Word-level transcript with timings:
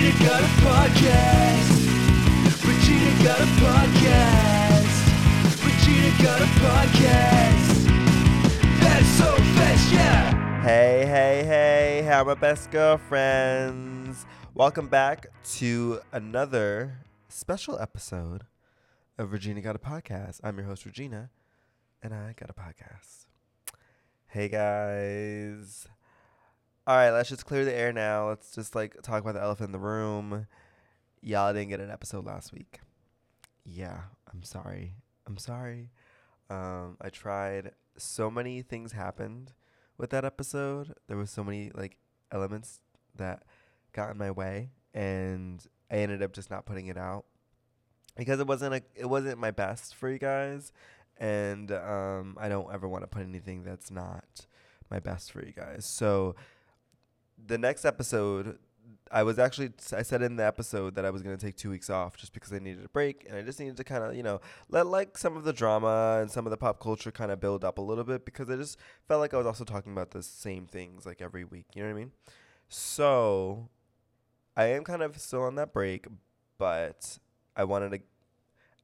Regina 0.00 0.24
got 0.24 0.42
a 0.42 0.46
podcast. 0.64 1.76
Regina 2.66 3.22
got 3.22 3.38
a 3.38 3.44
podcast. 3.60 4.96
Regina 5.62 6.22
got 6.22 6.40
a 6.40 6.46
podcast. 6.64 7.84
That's 8.80 9.06
so 9.18 9.36
fast, 9.36 9.92
yeah. 9.92 10.62
Hey, 10.62 11.04
hey, 11.04 11.44
hey, 11.44 12.02
how 12.08 12.24
my 12.24 12.32
best 12.32 12.70
girlfriends. 12.70 14.24
Welcome 14.54 14.88
back 14.88 15.26
to 15.56 16.00
another 16.12 16.96
special 17.28 17.78
episode 17.78 18.44
of 19.18 19.32
Regina 19.32 19.60
Got 19.60 19.76
a 19.76 19.80
Podcast. 19.80 20.40
I'm 20.42 20.56
your 20.56 20.64
host, 20.64 20.86
Regina, 20.86 21.28
and 22.02 22.14
I 22.14 22.34
got 22.38 22.48
a 22.48 22.54
podcast. 22.54 23.26
Hey, 24.28 24.48
guys. 24.48 25.86
All 26.90 26.96
right, 26.96 27.12
let's 27.12 27.28
just 27.28 27.46
clear 27.46 27.64
the 27.64 27.72
air 27.72 27.92
now. 27.92 28.30
Let's 28.30 28.50
just 28.52 28.74
like 28.74 29.00
talk 29.00 29.22
about 29.22 29.34
the 29.34 29.40
elephant 29.40 29.68
in 29.68 29.72
the 29.72 29.78
room. 29.78 30.48
Y'all 31.22 31.52
didn't 31.52 31.68
get 31.68 31.78
an 31.78 31.88
episode 31.88 32.26
last 32.26 32.52
week. 32.52 32.80
Yeah, 33.64 34.00
I'm 34.34 34.42
sorry. 34.42 34.94
I'm 35.24 35.38
sorry. 35.38 35.92
Um, 36.50 36.96
I 37.00 37.10
tried. 37.10 37.70
So 37.96 38.28
many 38.28 38.62
things 38.62 38.90
happened 38.90 39.52
with 39.98 40.10
that 40.10 40.24
episode. 40.24 40.94
There 41.06 41.16
was 41.16 41.30
so 41.30 41.44
many 41.44 41.70
like 41.76 41.96
elements 42.32 42.80
that 43.14 43.44
got 43.92 44.10
in 44.10 44.18
my 44.18 44.32
way, 44.32 44.70
and 44.92 45.64
I 45.92 45.98
ended 45.98 46.24
up 46.24 46.32
just 46.32 46.50
not 46.50 46.66
putting 46.66 46.88
it 46.88 46.98
out 46.98 47.24
because 48.16 48.40
it 48.40 48.48
wasn't 48.48 48.74
a 48.74 48.82
it 48.96 49.06
wasn't 49.08 49.38
my 49.38 49.52
best 49.52 49.94
for 49.94 50.10
you 50.10 50.18
guys, 50.18 50.72
and 51.18 51.70
um, 51.70 52.36
I 52.40 52.48
don't 52.48 52.74
ever 52.74 52.88
want 52.88 53.04
to 53.04 53.06
put 53.06 53.22
anything 53.22 53.62
that's 53.62 53.92
not 53.92 54.48
my 54.90 54.98
best 54.98 55.30
for 55.30 55.46
you 55.46 55.52
guys. 55.52 55.86
So 55.86 56.34
the 57.46 57.58
next 57.58 57.84
episode. 57.84 58.58
I 59.12 59.24
was 59.24 59.40
actually 59.40 59.72
I 59.92 60.02
said 60.02 60.22
in 60.22 60.36
the 60.36 60.44
episode 60.44 60.94
that 60.94 61.04
I 61.04 61.10
was 61.10 61.22
gonna 61.22 61.36
take 61.36 61.56
two 61.56 61.70
weeks 61.70 61.90
off 61.90 62.16
just 62.16 62.32
because 62.32 62.52
I 62.52 62.60
needed 62.60 62.84
a 62.84 62.88
break 62.88 63.26
and 63.28 63.36
I 63.36 63.42
just 63.42 63.58
needed 63.58 63.76
to 63.78 63.84
kind 63.84 64.04
of 64.04 64.14
you 64.14 64.22
know 64.22 64.40
let 64.68 64.86
like 64.86 65.18
some 65.18 65.36
of 65.36 65.42
the 65.42 65.52
drama 65.52 66.18
and 66.20 66.30
some 66.30 66.46
of 66.46 66.50
the 66.50 66.56
pop 66.56 66.80
culture 66.80 67.10
kind 67.10 67.32
of 67.32 67.40
build 67.40 67.64
up 67.64 67.78
a 67.78 67.80
little 67.80 68.04
bit 68.04 68.24
because 68.24 68.48
I 68.48 68.54
just 68.54 68.78
felt 69.08 69.20
like 69.20 69.34
I 69.34 69.36
was 69.36 69.46
also 69.46 69.64
talking 69.64 69.90
about 69.90 70.12
the 70.12 70.22
same 70.22 70.66
things 70.66 71.06
like 71.06 71.20
every 71.20 71.44
week. 71.44 71.66
You 71.74 71.82
know 71.82 71.88
what 71.88 71.96
I 71.96 71.98
mean? 71.98 72.12
So 72.68 73.68
I 74.56 74.66
am 74.66 74.84
kind 74.84 75.02
of 75.02 75.18
still 75.18 75.42
on 75.42 75.56
that 75.56 75.72
break, 75.72 76.06
but 76.56 77.18
I 77.56 77.64
wanted 77.64 77.90
to 77.90 78.00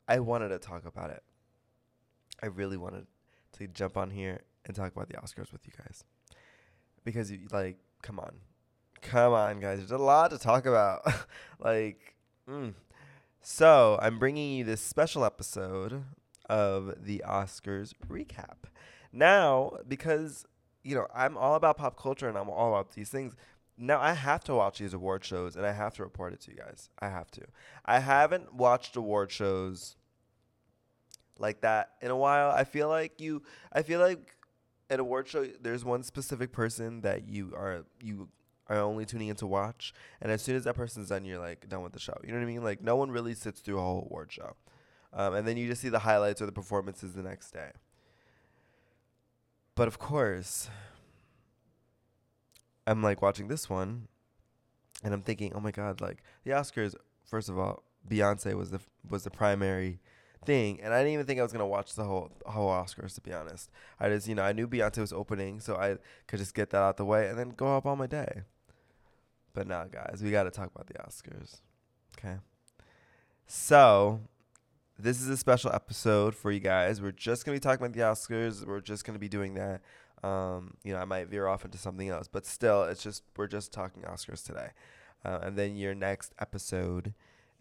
I 0.08 0.20
wanted 0.20 0.48
to 0.48 0.58
talk 0.58 0.84
about 0.86 1.10
it. 1.10 1.22
I 2.42 2.46
really 2.46 2.76
wanted 2.76 3.06
to 3.58 3.66
jump 3.68 3.96
on 3.96 4.10
here 4.10 4.40
and 4.64 4.74
talk 4.74 4.92
about 4.92 5.08
the 5.08 5.14
Oscars 5.14 5.52
with 5.52 5.66
you 5.66 5.72
guys. 5.76 6.04
Because 7.04 7.32
like, 7.52 7.78
come 8.06 8.20
on. 8.20 8.36
Come 9.02 9.32
on, 9.32 9.60
guys. 9.60 9.78
There's 9.78 9.90
a 9.90 9.98
lot 9.98 10.30
to 10.30 10.38
talk 10.38 10.64
about. 10.64 11.00
like, 11.58 12.14
mm. 12.48 12.74
so 13.40 13.98
I'm 14.00 14.18
bringing 14.18 14.52
you 14.52 14.64
this 14.64 14.80
special 14.80 15.24
episode 15.24 16.04
of 16.48 16.94
the 17.04 17.24
Oscars 17.26 17.94
recap. 18.08 18.68
Now, 19.12 19.78
because 19.88 20.46
you 20.84 20.94
know 20.94 21.08
I'm 21.12 21.36
all 21.36 21.56
about 21.56 21.78
pop 21.78 22.00
culture 22.00 22.28
and 22.28 22.38
I'm 22.38 22.48
all 22.48 22.68
about 22.74 22.92
these 22.92 23.08
things. 23.08 23.34
Now 23.76 24.00
I 24.00 24.12
have 24.12 24.44
to 24.44 24.54
watch 24.54 24.78
these 24.78 24.94
award 24.94 25.24
shows 25.24 25.56
and 25.56 25.66
I 25.66 25.72
have 25.72 25.94
to 25.94 26.04
report 26.04 26.32
it 26.32 26.40
to 26.42 26.52
you 26.52 26.58
guys. 26.58 26.90
I 27.00 27.08
have 27.08 27.30
to. 27.32 27.42
I 27.84 27.98
haven't 27.98 28.54
watched 28.54 28.94
award 28.96 29.32
shows 29.32 29.96
like 31.38 31.62
that 31.62 31.90
in 32.00 32.10
a 32.10 32.16
while. 32.16 32.50
I 32.50 32.64
feel 32.64 32.88
like 32.88 33.20
you. 33.20 33.42
I 33.72 33.82
feel 33.82 34.00
like 34.00 34.35
at 34.88 35.00
award 35.00 35.28
show 35.28 35.46
there's 35.60 35.84
one 35.84 36.02
specific 36.02 36.52
person 36.52 37.00
that 37.02 37.28
you 37.28 37.52
are 37.56 37.84
you 38.02 38.28
are 38.68 38.78
only 38.78 39.04
tuning 39.04 39.28
in 39.28 39.36
to 39.36 39.46
watch, 39.46 39.94
and 40.20 40.32
as 40.32 40.42
soon 40.42 40.56
as 40.56 40.64
that 40.64 40.74
person's 40.74 41.08
done, 41.08 41.24
you're 41.24 41.38
like 41.38 41.68
done 41.68 41.82
with 41.82 41.92
the 41.92 42.00
show. 42.00 42.16
You 42.24 42.32
know 42.32 42.38
what 42.38 42.44
I 42.44 42.46
mean? 42.46 42.64
Like 42.64 42.82
no 42.82 42.96
one 42.96 43.10
really 43.10 43.34
sits 43.34 43.60
through 43.60 43.78
a 43.78 43.82
whole 43.82 44.06
award 44.10 44.32
show, 44.32 44.56
um, 45.12 45.34
and 45.34 45.46
then 45.46 45.56
you 45.56 45.68
just 45.68 45.80
see 45.80 45.88
the 45.88 46.00
highlights 46.00 46.42
or 46.42 46.46
the 46.46 46.52
performances 46.52 47.14
the 47.14 47.22
next 47.22 47.50
day. 47.52 47.70
But 49.74 49.88
of 49.88 49.98
course, 49.98 50.70
I'm 52.86 53.02
like 53.02 53.22
watching 53.22 53.48
this 53.48 53.68
one, 53.68 54.08
and 55.04 55.12
I'm 55.12 55.22
thinking, 55.22 55.52
oh 55.54 55.60
my 55.60 55.70
god, 55.70 56.00
like 56.00 56.22
the 56.44 56.52
Oscars. 56.52 56.94
First 57.24 57.48
of 57.48 57.58
all, 57.58 57.82
Beyonce 58.08 58.54
was 58.54 58.70
the 58.70 58.80
was 59.08 59.24
the 59.24 59.30
primary 59.30 60.00
thing, 60.44 60.80
and 60.82 60.92
I 60.92 60.98
didn't 60.98 61.14
even 61.14 61.26
think 61.26 61.40
I 61.40 61.42
was 61.42 61.52
gonna 61.52 61.66
watch 61.66 61.94
the 61.94 62.04
whole 62.04 62.30
whole 62.46 62.70
Oscars. 62.70 63.14
To 63.14 63.20
be 63.20 63.32
honest, 63.32 63.70
I 63.98 64.08
just 64.08 64.28
you 64.28 64.34
know 64.34 64.42
I 64.42 64.52
knew 64.52 64.68
Beyonce 64.68 64.98
was 64.98 65.12
opening, 65.12 65.60
so 65.60 65.76
I 65.76 65.96
could 66.26 66.38
just 66.38 66.54
get 66.54 66.70
that 66.70 66.82
out 66.82 66.96
the 66.96 67.04
way 67.04 67.28
and 67.28 67.38
then 67.38 67.50
go 67.50 67.76
up 67.76 67.86
on 67.86 67.98
my 67.98 68.06
day. 68.06 68.42
But 69.56 69.66
now, 69.66 69.84
guys, 69.84 70.20
we 70.22 70.30
got 70.30 70.42
to 70.44 70.50
talk 70.50 70.70
about 70.74 70.86
the 70.86 70.94
Oscars. 70.94 71.60
Okay. 72.18 72.36
So, 73.46 74.20
this 74.98 75.22
is 75.22 75.30
a 75.30 75.36
special 75.36 75.72
episode 75.72 76.34
for 76.34 76.50
you 76.50 76.60
guys. 76.60 77.00
We're 77.00 77.10
just 77.12 77.46
to 77.46 77.52
be 77.52 77.58
talking 77.58 77.86
about 77.86 77.94
the 77.94 78.02
Oscars. 78.02 78.66
We're 78.66 78.82
just 78.82 79.06
to 79.06 79.18
be 79.18 79.30
doing 79.30 79.54
that. 79.54 79.80
Um, 80.22 80.74
you 80.84 80.92
know, 80.92 80.98
I 80.98 81.06
might 81.06 81.28
veer 81.28 81.46
off 81.46 81.64
into 81.64 81.78
something 81.78 82.10
else, 82.10 82.28
but 82.28 82.44
still, 82.44 82.82
it's 82.84 83.02
just, 83.02 83.22
we're 83.34 83.46
just 83.46 83.72
talking 83.72 84.02
Oscars 84.02 84.44
today. 84.44 84.70
Uh, 85.24 85.38
and 85.42 85.56
then 85.56 85.76
your 85.76 85.94
next 85.94 86.34
episode, 86.38 87.14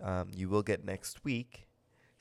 um, 0.03 0.27
you 0.35 0.49
will 0.49 0.63
get 0.63 0.83
next 0.83 1.23
week. 1.23 1.64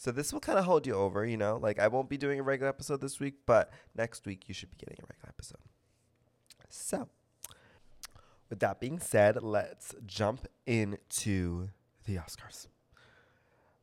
So 0.04 0.12
this 0.12 0.34
will 0.34 0.40
kind 0.40 0.58
of 0.58 0.66
hold 0.66 0.86
you 0.86 0.92
over, 0.92 1.24
you 1.24 1.38
know, 1.38 1.56
like 1.56 1.78
I 1.78 1.88
won't 1.88 2.10
be 2.10 2.18
doing 2.18 2.38
a 2.38 2.42
regular 2.42 2.68
episode 2.68 3.00
this 3.00 3.18
week, 3.18 3.36
but 3.46 3.72
next 3.96 4.26
week 4.26 4.42
you 4.48 4.52
should 4.52 4.70
be 4.70 4.76
getting 4.76 4.98
a 5.02 5.06
regular 5.08 5.30
episode. 5.30 5.62
So, 6.68 7.08
with 8.50 8.60
that 8.60 8.80
being 8.80 8.98
said, 8.98 9.42
let's 9.42 9.94
jump 10.04 10.46
into 10.66 11.68
the 12.04 12.16
Oscars. 12.16 12.66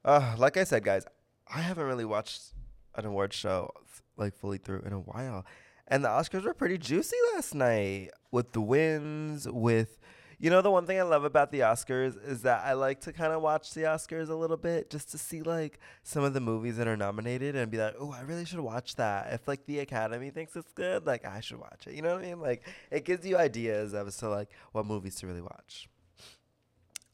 Uh, 0.05 0.35
like 0.37 0.57
I 0.57 0.63
said, 0.63 0.83
guys, 0.83 1.07
I 1.47 1.61
haven't 1.61 1.87
really 1.87 2.05
watched 2.05 2.53
an 2.93 3.05
award 3.05 3.33
show 3.33 3.71
like 4.15 4.35
fully 4.35 4.59
through 4.59 4.83
in 4.85 4.93
a 4.93 4.99
while. 4.99 5.43
And 5.87 6.05
the 6.05 6.09
Oscars 6.09 6.43
were 6.43 6.53
pretty 6.53 6.77
juicy 6.77 7.17
last 7.33 7.55
night 7.55 8.11
with 8.29 8.51
the 8.51 8.61
wins, 8.61 9.47
with 9.49 9.97
you 10.41 10.49
know 10.49 10.63
the 10.63 10.71
one 10.71 10.87
thing 10.87 10.99
I 10.99 11.03
love 11.03 11.23
about 11.23 11.51
the 11.51 11.59
Oscars 11.59 12.17
is 12.27 12.41
that 12.41 12.65
I 12.65 12.73
like 12.73 12.99
to 13.01 13.13
kind 13.13 13.31
of 13.31 13.43
watch 13.43 13.75
the 13.75 13.81
Oscars 13.81 14.27
a 14.27 14.33
little 14.33 14.57
bit 14.57 14.89
just 14.89 15.11
to 15.11 15.19
see 15.19 15.43
like 15.43 15.79
some 16.01 16.23
of 16.23 16.33
the 16.33 16.39
movies 16.39 16.77
that 16.77 16.87
are 16.87 16.97
nominated 16.97 17.55
and 17.55 17.69
be 17.71 17.77
like, 17.77 17.93
"Oh, 17.99 18.11
I 18.11 18.21
really 18.21 18.45
should 18.45 18.59
watch 18.59 18.95
that." 18.95 19.31
If 19.33 19.47
like 19.47 19.67
the 19.67 19.77
Academy 19.79 20.31
thinks 20.31 20.55
it's 20.55 20.71
good, 20.73 21.05
like 21.05 21.25
I 21.25 21.41
should 21.41 21.59
watch 21.59 21.85
it. 21.85 21.93
You 21.93 22.01
know 22.01 22.15
what 22.15 22.23
I 22.23 22.27
mean? 22.27 22.41
Like 22.41 22.67
it 22.89 23.05
gives 23.05 23.23
you 23.23 23.37
ideas 23.37 23.93
as 23.93 24.17
to 24.17 24.29
like 24.29 24.49
what 24.71 24.87
movies 24.87 25.13
to 25.17 25.27
really 25.27 25.43
watch. 25.43 25.87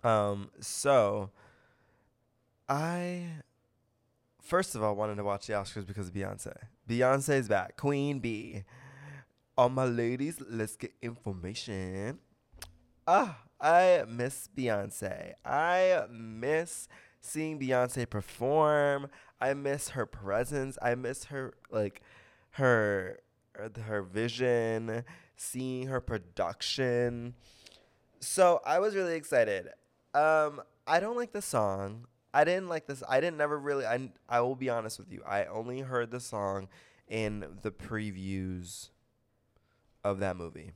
Um 0.05 0.49
so 0.61 1.31
I 2.69 3.25
first 4.41 4.73
of 4.73 4.81
all 4.81 4.95
wanted 4.95 5.15
to 5.15 5.25
watch 5.25 5.47
the 5.47 5.53
Oscars 5.53 5.85
because 5.85 6.07
of 6.07 6.13
Beyonce. 6.13 6.55
Beyonce's 6.89 7.49
back. 7.49 7.75
Queen 7.75 8.19
Bee. 8.19 8.63
All 9.57 9.67
my 9.67 9.85
ladies, 9.85 10.39
let's 10.49 10.77
get 10.77 10.93
information. 11.01 12.19
Ah, 13.09 13.39
I 13.61 14.03
miss 14.05 14.49
Beyonce. 14.53 15.31
I 15.45 16.03
miss 16.11 16.89
seeing 17.21 17.57
Beyonce 17.57 18.09
perform. 18.09 19.07
I 19.39 19.53
miss 19.53 19.89
her 19.89 20.05
presence. 20.05 20.77
I 20.81 20.95
miss 20.95 21.25
her 21.25 21.53
like 21.71 22.01
her 22.51 23.19
her 23.85 24.01
vision, 24.01 25.05
seeing 25.37 25.87
her 25.87 26.01
production. 26.01 27.35
So 28.19 28.59
I 28.65 28.79
was 28.79 28.93
really 28.93 29.15
excited. 29.15 29.69
Um, 30.13 30.61
I 30.85 30.99
don't 30.99 31.15
like 31.15 31.31
the 31.31 31.41
song. 31.41 32.07
I 32.33 32.43
didn't 32.43 32.67
like 32.67 32.87
this. 32.87 33.03
I 33.07 33.21
didn't 33.21 33.37
never 33.37 33.57
really. 33.57 33.85
I 33.85 34.11
I 34.27 34.41
will 34.41 34.55
be 34.55 34.69
honest 34.69 34.99
with 34.99 35.13
you. 35.13 35.23
I 35.25 35.45
only 35.45 35.79
heard 35.79 36.11
the 36.11 36.19
song 36.19 36.67
in 37.07 37.59
the 37.61 37.71
previews 37.71 38.89
of 40.03 40.19
that 40.19 40.35
movie 40.35 40.73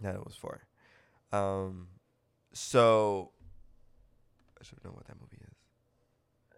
that 0.00 0.14
it 0.14 0.24
was 0.24 0.36
for. 0.36 0.62
Um, 1.32 1.88
so 2.52 3.30
I 4.60 4.64
should 4.64 4.82
know 4.84 4.90
what 4.90 5.06
that 5.06 5.16
movie 5.20 5.38
is. 5.42 5.54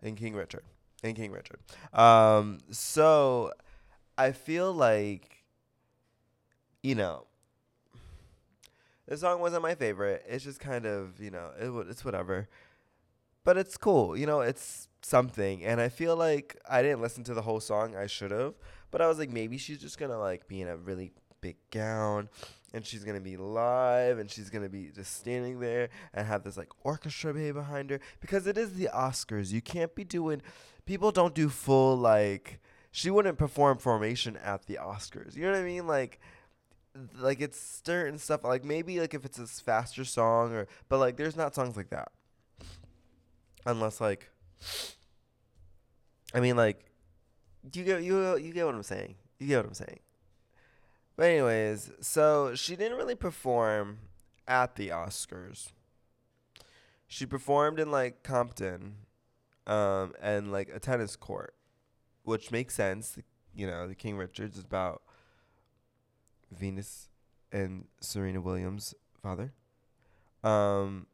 In 0.03 0.15
King 0.15 0.35
Richard. 0.35 0.62
In 1.03 1.15
King 1.15 1.32
Richard. 1.32 1.59
Um, 1.93 2.59
so 2.70 3.53
I 4.17 4.32
feel 4.32 4.73
like, 4.73 5.44
you 6.82 6.94
know, 6.94 7.26
the 9.06 9.17
song 9.17 9.41
wasn't 9.41 9.62
my 9.62 9.75
favorite. 9.75 10.25
It's 10.29 10.44
just 10.44 10.61
kind 10.61 10.85
of, 10.87 11.21
you 11.21 11.31
know, 11.31 11.50
it, 11.59 11.88
it's 11.88 12.05
whatever. 12.05 12.49
But 13.44 13.56
it's 13.56 13.76
cool. 13.76 14.17
You 14.17 14.26
know, 14.26 14.41
it's 14.41 14.88
something. 15.03 15.64
And 15.64 15.81
I 15.81 15.88
feel 15.88 16.17
like 16.17 16.56
I 16.69 16.82
didn't 16.82 17.00
listen 17.00 17.25
to 17.25 17.35
the 17.35 17.43
whole 17.43 17.61
song. 17.61 17.97
I 17.97 18.06
should 18.06 18.31
have. 18.31 18.55
But 18.91 19.00
I 19.00 19.09
was 19.09 19.19
like, 19.19 19.31
maybe 19.31 19.56
she's 19.56 19.79
just 19.79 19.99
going 19.99 20.11
to, 20.11 20.19
like, 20.19 20.47
be 20.49 20.61
in 20.61 20.69
a 20.69 20.76
really 20.76 21.12
big 21.41 21.56
gown 21.71 22.29
and 22.73 22.85
she's 22.85 23.05
gonna 23.05 23.20
be 23.20 23.37
live 23.37 24.19
and 24.19 24.31
she's 24.31 24.50
gonna 24.50 24.69
be 24.69 24.91
just 24.94 25.17
standing 25.17 25.61
there 25.61 25.88
and 26.12 26.26
have 26.26 26.44
this 26.44 26.56
like 26.56 26.69
orchestra 26.82 27.32
behind 27.32 27.91
her 27.91 28.00
because 28.20 28.47
it 28.47 28.59
is 28.59 28.75
the 28.75 28.91
Oscars. 28.94 29.53
You 29.53 29.61
can't 29.61 29.94
be 29.94 30.05
doing 30.05 30.43
people 30.87 31.11
don't 31.11 31.35
do 31.35 31.49
full 31.49 31.97
like 31.97 32.61
she 32.91 33.11
wouldn't 33.11 33.38
perform 33.38 33.79
formation 33.79 34.37
at 34.37 34.67
the 34.67 34.79
Oscars. 34.81 35.37
You 35.37 35.44
know 35.44 35.53
what 35.53 35.61
I 35.61 35.65
mean? 35.65 35.87
Like 35.87 36.20
like 37.19 37.41
it's 37.41 37.81
certain 37.85 38.19
stuff 38.19 38.44
like 38.44 38.65
maybe 38.65 39.00
like 39.00 39.14
if 39.14 39.25
it's 39.25 39.38
a 39.38 39.47
faster 39.47 40.05
song 40.05 40.53
or 40.53 40.67
but 40.88 40.99
like 40.99 41.17
there's 41.17 41.37
not 41.37 41.55
songs 41.55 41.76
like 41.76 41.91
that 41.91 42.11
unless 43.67 44.00
like 44.00 44.31
I 46.35 46.41
mean 46.41 46.56
like 46.56 46.85
you 47.73 47.85
get 47.85 48.03
you 48.03 48.37
you 48.37 48.53
get 48.53 48.67
what 48.67 48.75
I'm 48.75 48.82
saying 48.82 49.14
you 49.38 49.47
get 49.47 49.59
what 49.59 49.67
I'm 49.67 49.75
saying 49.75 50.00
but 51.19 51.26
anyways 51.26 51.91
so 52.00 52.55
she 52.55 52.75
didn't 52.75 52.97
really 52.97 53.15
perform 53.15 53.99
at 54.47 54.76
the 54.76 54.88
Oscars 54.88 55.73
she 57.06 57.26
performed 57.26 57.79
in 57.79 57.91
like 57.91 58.23
Compton 58.23 58.94
um 59.67 60.15
and 60.23 60.50
like 60.50 60.70
a 60.73 60.81
tennis 60.81 61.15
court 61.15 61.55
which 62.23 62.50
makes 62.50 62.75
sense 62.75 63.19
you 63.55 63.67
know 63.67 63.87
the 63.87 63.94
King 63.94 64.17
Richards 64.17 64.56
is 64.56 64.65
about 64.65 65.03
Venus 66.50 67.09
and 67.53 67.87
Serena 68.00 68.41
Williams' 68.41 68.94
father. 69.23 69.53
Um, 70.44 71.06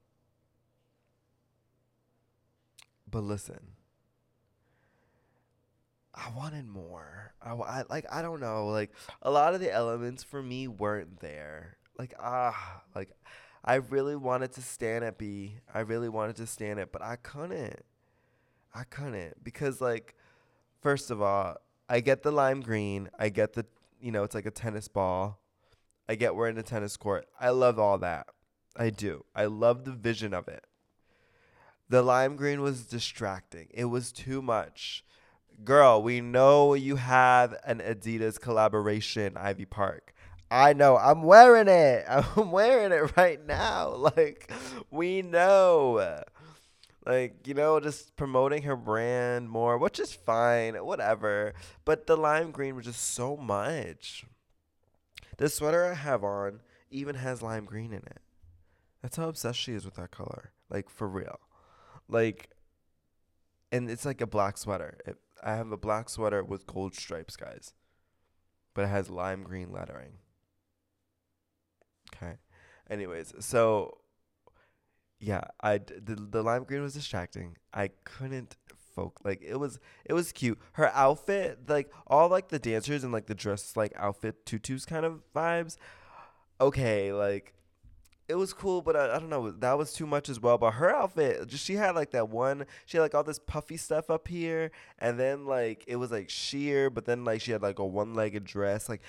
but 3.10 3.22
listen, 3.22 3.60
I 6.14 6.30
wanted 6.36 6.66
more. 6.66 7.32
I, 7.42 7.52
I 7.52 7.84
like 7.90 8.06
I 8.10 8.22
don't 8.22 8.40
know. 8.40 8.68
Like 8.68 8.92
a 9.22 9.30
lot 9.30 9.54
of 9.54 9.60
the 9.60 9.72
elements 9.72 10.22
for 10.22 10.42
me 10.42 10.68
weren't 10.68 11.20
there. 11.20 11.76
Like 11.98 12.14
ah, 12.20 12.82
like 12.94 13.10
I 13.64 13.76
really 13.76 14.16
wanted 14.16 14.52
to 14.52 14.62
stand 14.62 15.04
at 15.04 15.18
B. 15.18 15.58
I 15.72 15.80
really 15.80 16.08
wanted 16.08 16.36
to 16.36 16.46
stand 16.46 16.78
it, 16.78 16.92
but 16.92 17.02
I 17.02 17.16
couldn't. 17.16 17.84
I 18.74 18.84
couldn't 18.84 19.42
because 19.42 19.80
like 19.80 20.14
first 20.80 21.10
of 21.10 21.20
all, 21.20 21.56
I 21.88 22.00
get 22.00 22.22
the 22.22 22.32
lime 22.32 22.60
green. 22.60 23.10
I 23.18 23.28
get 23.28 23.54
the 23.54 23.66
you 24.00 24.12
know, 24.12 24.22
it's 24.22 24.34
like 24.34 24.46
a 24.46 24.50
tennis 24.50 24.88
ball. 24.88 25.40
I 26.08 26.14
get 26.14 26.34
we're 26.34 26.48
in 26.48 26.58
a 26.58 26.62
tennis 26.62 26.96
court. 26.96 27.26
I 27.40 27.50
love 27.50 27.78
all 27.78 27.98
that. 27.98 28.28
I 28.76 28.90
do. 28.90 29.24
I 29.34 29.46
love 29.46 29.84
the 29.84 29.92
vision 29.92 30.34
of 30.34 30.48
it. 30.48 30.64
The 31.88 32.02
lime 32.02 32.36
green 32.36 32.60
was 32.60 32.84
distracting. 32.84 33.68
It 33.72 33.84
was 33.86 34.10
too 34.12 34.42
much. 34.42 35.04
Girl, 35.62 36.02
we 36.02 36.20
know 36.20 36.74
you 36.74 36.96
have 36.96 37.54
an 37.64 37.78
Adidas 37.78 38.40
collaboration, 38.40 39.36
Ivy 39.36 39.64
Park. 39.64 40.12
I 40.50 40.72
know. 40.72 40.96
I'm 40.96 41.22
wearing 41.22 41.68
it. 41.68 42.04
I'm 42.08 42.50
wearing 42.50 42.92
it 42.92 43.16
right 43.16 43.44
now. 43.44 43.94
Like, 44.16 44.50
we 44.90 45.22
know. 45.22 46.22
Like, 47.06 47.46
you 47.46 47.54
know, 47.54 47.80
just 47.80 48.16
promoting 48.16 48.62
her 48.62 48.76
brand 48.76 49.50
more, 49.50 49.78
which 49.78 49.98
is 49.98 50.12
fine, 50.12 50.74
whatever. 50.74 51.54
But 51.84 52.06
the 52.06 52.16
lime 52.16 52.50
green 52.50 52.76
was 52.76 52.86
just 52.86 53.14
so 53.14 53.36
much. 53.36 54.24
The 55.36 55.48
sweater 55.48 55.84
I 55.86 55.94
have 55.94 56.24
on 56.24 56.60
even 56.90 57.16
has 57.16 57.42
lime 57.42 57.64
green 57.64 57.92
in 57.92 57.98
it. 57.98 58.20
That's 59.02 59.16
how 59.16 59.28
obsessed 59.28 59.58
she 59.58 59.72
is 59.72 59.84
with 59.84 59.94
that 59.94 60.10
color. 60.10 60.52
Like, 60.70 60.88
for 60.88 61.08
real. 61.08 61.40
Like, 62.08 62.50
and 63.72 63.90
it's 63.90 64.04
like 64.04 64.20
a 64.20 64.26
black 64.26 64.56
sweater. 64.56 64.98
It, 65.06 65.16
I 65.44 65.54
have 65.54 65.70
a 65.70 65.76
black 65.76 66.08
sweater 66.08 66.42
with 66.42 66.66
gold 66.66 66.94
stripes, 66.94 67.36
guys. 67.36 67.74
But 68.74 68.86
it 68.86 68.88
has 68.88 69.10
lime 69.10 69.44
green 69.44 69.70
lettering. 69.70 70.14
Okay. 72.16 72.38
Anyways, 72.90 73.34
so 73.40 73.98
yeah, 75.20 75.44
I 75.62 75.78
the, 75.78 76.16
the 76.16 76.42
lime 76.42 76.64
green 76.64 76.82
was 76.82 76.94
distracting. 76.94 77.56
I 77.72 77.90
couldn't 78.04 78.56
folk 78.94 79.20
like 79.24 79.42
it 79.42 79.56
was 79.56 79.78
it 80.04 80.12
was 80.14 80.32
cute. 80.32 80.58
Her 80.72 80.88
outfit, 80.94 81.68
like 81.68 81.92
all 82.06 82.28
like 82.28 82.48
the 82.48 82.58
dancers 82.58 83.04
and 83.04 83.12
like 83.12 83.26
the 83.26 83.34
dress 83.34 83.76
like 83.76 83.92
outfit 83.96 84.46
tutus 84.46 84.84
kind 84.84 85.04
of 85.04 85.22
vibes. 85.34 85.76
Okay, 86.60 87.12
like 87.12 87.54
it 88.28 88.36
was 88.36 88.52
cool, 88.52 88.80
but 88.80 88.96
I, 88.96 89.16
I 89.16 89.18
don't 89.18 89.28
know. 89.28 89.50
That 89.50 89.76
was 89.76 89.92
too 89.92 90.06
much 90.06 90.28
as 90.28 90.40
well. 90.40 90.56
But 90.56 90.72
her 90.72 90.94
outfit, 90.94 91.46
just 91.46 91.64
she 91.64 91.74
had 91.74 91.94
like 91.94 92.10
that 92.12 92.28
one. 92.28 92.66
She 92.86 92.96
had 92.96 93.02
like 93.02 93.14
all 93.14 93.24
this 93.24 93.38
puffy 93.38 93.76
stuff 93.76 94.10
up 94.10 94.28
here, 94.28 94.70
and 94.98 95.18
then 95.18 95.46
like 95.46 95.84
it 95.86 95.96
was 95.96 96.10
like 96.10 96.30
sheer, 96.30 96.90
but 96.90 97.04
then 97.04 97.24
like 97.24 97.40
she 97.40 97.52
had 97.52 97.62
like 97.62 97.78
a 97.78 97.86
one-legged 97.86 98.44
dress. 98.44 98.88
Like 98.88 99.02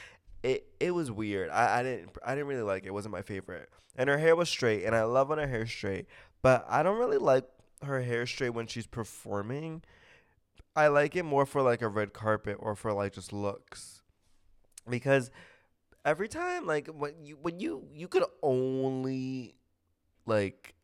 it, 0.44 0.68
it 0.80 0.92
was 0.92 1.12
weird. 1.12 1.50
I, 1.50 1.80
I 1.80 1.84
didn't, 1.84 2.12
I 2.26 2.36
didn't 2.36 2.48
really 2.48 2.64
like 2.64 2.84
it. 2.84 2.88
it. 2.88 2.94
Wasn't 2.94 3.12
my 3.12 3.22
favorite. 3.22 3.70
And 3.96 4.10
her 4.10 4.18
hair 4.18 4.36
was 4.36 4.50
straight, 4.50 4.84
and 4.84 4.94
I 4.96 5.04
love 5.04 5.30
when 5.30 5.40
her 5.40 5.48
hair's 5.48 5.72
straight. 5.72 6.08
But 6.42 6.66
I 6.70 6.84
don't 6.84 7.00
really 7.00 7.18
like 7.18 7.46
her 7.84 8.02
hair 8.02 8.26
straight 8.26 8.50
when 8.50 8.68
she's 8.68 8.88
performing. 8.88 9.84
I 10.76 10.88
like 10.88 11.16
it 11.16 11.24
more 11.24 11.46
for 11.46 11.62
like 11.62 11.82
a 11.82 11.88
red 11.88 12.12
carpet 12.12 12.58
or 12.60 12.76
for 12.76 12.92
like 12.92 13.14
just 13.14 13.32
looks, 13.32 14.02
because 14.90 15.32
every 16.06 16.28
time 16.28 16.68
like 16.68 16.88
when 16.88 17.14
you 17.26 17.38
when 17.42 17.60
you 17.60 17.84
you 17.92 18.08
could 18.08 18.24
only 18.44 19.56
like 20.28 20.76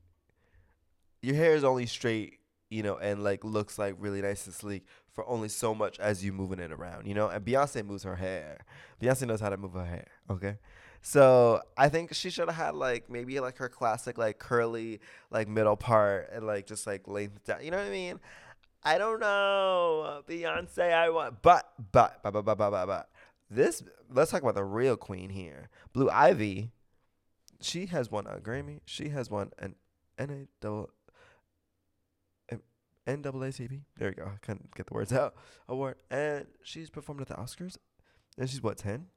your 1.21 1.35
hair 1.35 1.53
is 1.53 1.63
only 1.63 1.85
straight 1.85 2.39
you 2.69 2.81
know 2.81 2.97
and 2.97 3.23
like 3.23 3.43
looks 3.43 3.77
like 3.77 3.95
really 3.99 4.21
nice 4.21 4.45
and 4.47 4.55
sleek 4.55 4.83
for 5.13 5.27
only 5.29 5.47
so 5.47 5.75
much 5.75 5.99
as 5.99 6.25
you 6.25 6.33
moving 6.33 6.59
it 6.59 6.71
around 6.71 7.05
you 7.05 7.13
know? 7.13 7.27
And 7.27 7.45
beyonce 7.45 7.85
moves 7.85 8.03
her 8.03 8.15
hair. 8.15 8.65
Beyonce 9.01 9.27
knows 9.27 9.41
how 9.41 9.49
to 9.49 9.57
move 9.57 9.73
her 9.73 9.85
hair 9.85 10.07
okay? 10.29 10.57
So 11.03 11.61
i 11.77 11.87
think 11.89 12.13
she 12.13 12.29
should 12.31 12.47
have 12.47 12.57
had 12.57 12.73
like 12.75 13.09
maybe 13.09 13.39
like 13.39 13.57
her 13.57 13.69
classic 13.69 14.17
like 14.17 14.39
curly 14.39 14.99
like 15.29 15.47
middle 15.47 15.77
part 15.77 16.31
and 16.33 16.47
like 16.47 16.65
just 16.65 16.87
like 16.87 17.07
length 17.07 17.43
down 17.45 17.63
you 17.63 17.69
know 17.69 17.77
what 17.77 17.87
i 17.87 17.91
mean? 17.91 18.19
I 18.83 18.97
don't 18.97 19.19
know. 19.19 20.23
Beyonce 20.27 20.91
i 20.91 21.09
want 21.11 21.43
but 21.43 21.71
but 21.91 22.19
but 22.23 22.31
but 22.31 22.41
but 22.41 22.57
but 22.57 22.71
but, 22.71 22.85
but 22.87 23.09
this 23.51 23.83
let's 24.09 24.31
talk 24.31 24.41
about 24.41 24.55
the 24.55 24.63
real 24.63 24.95
queen 24.95 25.29
here. 25.29 25.69
Blue 25.93 26.09
Ivy, 26.09 26.71
she 27.59 27.87
has 27.87 28.09
won 28.09 28.25
a 28.25 28.39
Grammy. 28.39 28.79
She 28.85 29.09
has 29.09 29.29
won 29.29 29.51
an 29.59 29.75
NA 30.17 30.45
NAACP. 33.07 33.81
There 33.97 34.09
we 34.09 34.15
go. 34.15 34.31
I 34.33 34.37
couldn't 34.45 34.73
get 34.75 34.87
the 34.87 34.93
words 34.93 35.11
out. 35.11 35.35
Award, 35.67 35.95
and 36.09 36.45
she's 36.63 36.89
performed 36.89 37.21
at 37.21 37.27
the 37.27 37.35
Oscars, 37.35 37.77
and 38.37 38.49
she's 38.49 38.63
what 38.63 38.77
ten. 38.77 39.07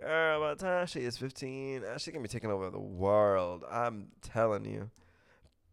Girl, 0.00 0.40
by 0.40 0.54
the 0.54 0.62
time 0.62 0.86
she 0.86 1.00
is 1.00 1.16
fifteen, 1.16 1.84
uh, 1.84 1.98
she 1.98 2.12
can 2.12 2.22
be 2.22 2.28
taking 2.28 2.50
over 2.50 2.70
the 2.70 2.78
world. 2.78 3.64
I'm 3.70 4.08
telling 4.20 4.64
you. 4.64 4.90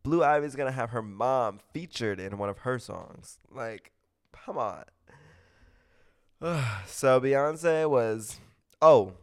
Blue 0.03 0.23
Ivy's 0.23 0.55
gonna 0.55 0.71
have 0.71 0.89
her 0.89 1.01
mom 1.01 1.59
featured 1.73 2.19
in 2.19 2.37
one 2.37 2.49
of 2.49 2.59
her 2.59 2.77
songs. 2.77 3.39
Like, 3.49 3.91
come 4.33 4.57
on. 4.57 4.83
so 6.85 7.21
Beyonce 7.21 7.89
was 7.89 8.37
oh, 8.81 9.13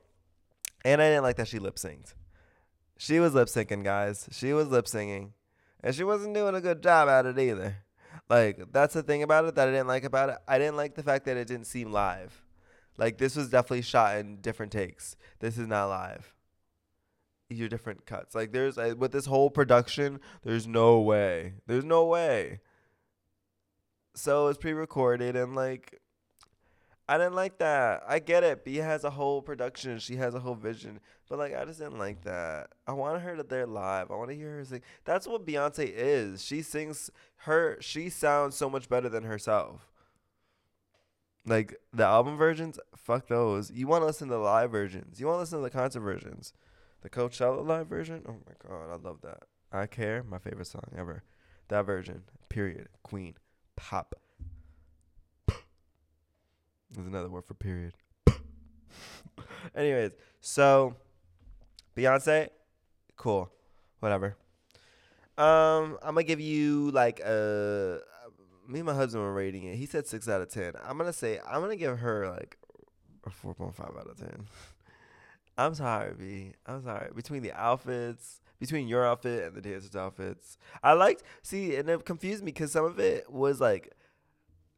and 0.85 1.03
I 1.03 1.11
didn't 1.11 1.25
like 1.25 1.37
that 1.37 1.49
she 1.49 1.59
lip 1.59 1.77
synced. 1.77 2.15
She 2.97 3.19
was 3.19 3.35
lip 3.35 3.49
syncing, 3.49 3.85
guys. 3.85 4.27
She 4.33 4.55
was 4.55 4.69
lip 4.69 4.87
syncing, 4.87 5.33
and 5.83 5.95
she 5.95 6.03
wasn't 6.03 6.35
doing 6.35 6.55
a 6.55 6.63
good 6.63 6.83
job 6.83 7.09
at 7.11 7.27
it 7.27 7.39
either. 7.39 7.77
Like 8.31 8.73
that's 8.73 8.95
the 8.95 9.03
thing 9.03 9.23
about 9.23 9.45
it 9.45 9.55
that 9.57 9.69
I 9.69 9.71
didn't 9.71 9.89
like 9.89 10.05
about 10.05 10.31
it. 10.31 10.37
I 10.49 10.59
didn't 10.59 10.77
like 10.77 10.95
the 10.95 11.03
fact 11.03 11.27
that 11.27 11.37
it 11.37 11.47
didn't 11.47 11.67
seem 11.67 11.93
live. 11.93 12.43
Like 12.97 13.19
this 13.19 13.37
was 13.37 13.51
definitely 13.51 13.83
shot 13.83 14.17
in 14.17 14.37
different 14.41 14.73
takes. 14.73 15.15
This 15.41 15.59
is 15.59 15.67
not 15.67 15.89
live. 15.89 16.33
Are 17.53 17.69
different 17.69 18.07
cuts. 18.07 18.35
Like 18.35 18.53
there's 18.53 18.77
with 18.77 19.13
this 19.13 19.27
whole 19.27 19.51
production, 19.51 20.21
there's 20.43 20.67
no 20.67 21.01
way. 21.01 21.55
There's 21.67 21.85
no 21.85 22.07
way. 22.07 22.61
So 24.15 24.49
it's 24.49 24.59
pre-recorded 24.59 25.37
and 25.37 25.55
like 25.55 26.01
I 27.11 27.19
didn't 27.19 27.35
like 27.35 27.59
that. 27.59 28.05
I 28.07 28.21
get 28.21 28.45
it. 28.45 28.65
B 28.65 28.77
has 28.77 29.03
a 29.03 29.11
whole 29.11 29.43
production. 29.43 29.99
She 29.99 30.15
has 30.15 30.33
a 30.37 30.39
whole 30.39 30.55
vision. 30.55 31.01
But 31.29 31.41
like 31.41 31.57
I 31.57 31.65
just 31.65 31.81
didn't 31.81 31.99
like 31.99 32.23
that. 32.23 32.69
I 32.87 32.93
wanted 32.93 33.23
her 33.23 33.35
to 33.35 33.43
there 33.43 33.67
live. 33.67 34.13
I 34.13 34.15
want 34.15 34.31
to 34.31 34.37
hear 34.37 34.59
her 34.59 34.65
sing. 34.65 34.83
That's 35.05 35.27
what 35.27 35.45
Beyonce 35.45 35.93
is. 35.93 36.45
She 36.45 36.63
sings 36.63 37.11
her 37.39 37.79
she 37.81 38.11
sounds 38.11 38.55
so 38.55 38.71
much 38.71 38.89
better 38.89 39.09
than 39.09 39.25
herself. 39.25 39.91
Like 41.45 41.75
the 41.93 42.05
album 42.05 42.37
versions, 42.37 42.79
fuck 42.95 43.27
those. 43.27 43.73
You 43.73 43.89
want 43.89 44.03
to 44.03 44.07
listen 44.07 44.29
to 44.29 44.35
the 44.35 44.41
live 44.41 44.71
versions. 44.71 45.19
You 45.19 45.27
want 45.27 45.39
to 45.39 45.41
listen 45.41 45.59
to 45.59 45.65
the 45.65 45.71
concert 45.71 46.03
versions. 46.03 46.53
The 47.01 47.11
Coachella 47.11 47.67
live 47.67 47.89
version? 47.89 48.23
Oh 48.29 48.37
my 48.47 48.53
god, 48.69 48.93
I 48.93 49.05
love 49.05 49.21
that. 49.23 49.43
I 49.73 49.89
care, 49.89 50.23
my 50.23 50.39
favorite 50.39 50.69
song 50.69 50.93
ever. 50.97 51.25
That 51.71 51.87
version. 51.87 52.23
Period. 52.49 52.87
Queen. 53.03 53.35
Pop. 53.75 54.15
There's 56.91 57.07
another 57.07 57.29
word 57.29 57.45
for 57.45 57.55
period. 57.55 57.93
Anyways, 59.75 60.13
so 60.41 60.97
Beyonce, 61.97 62.49
cool, 63.17 63.51
whatever. 64.01 64.37
Um, 65.39 65.99
I'm 66.03 66.15
gonna 66.15 66.25
give 66.25 66.41
you 66.41 66.91
like 66.91 67.21
a. 67.21 68.01
Me 68.69 68.81
and 68.81 68.87
my 68.87 68.95
husband 68.95 69.25
were 69.25 69.33
rating 69.33 69.65
it. 69.65 69.77
He 69.77 69.87
said 69.87 70.07
six 70.07 70.29
out 70.29 70.41
of 70.41 70.49
ten. 70.49 70.73
I'm 70.85 70.99
gonna 70.99 71.13
say 71.13 71.39
I'm 71.47 71.61
gonna 71.61 71.77
give 71.77 71.99
her 72.01 72.29
like 72.31 72.59
a 73.25 73.31
four 73.31 73.55
point 73.55 73.75
five 73.75 73.93
out 73.99 74.09
of 74.09 74.19
ten. 74.19 74.47
I'm 75.59 75.75
sorry, 75.75 76.15
B. 76.19 76.53
I'm 76.67 76.83
sorry. 76.83 77.11
Between 77.15 77.43
the 77.43 77.53
outfits, 77.53 78.41
between 78.59 78.89
your 78.89 79.07
outfit 79.07 79.45
and 79.45 79.57
the 79.57 79.61
dancers' 79.61 79.97
outfits, 79.97 80.59
I 80.83 80.93
liked. 80.95 81.23
See, 81.43 81.77
and 81.77 81.89
it 81.89 82.05
confused 82.05 82.43
me 82.43 82.53
because 82.53 82.73
some 82.73 82.85
of 82.85 82.99
it 82.99 83.31
was 83.31 83.61
like, 83.61 83.93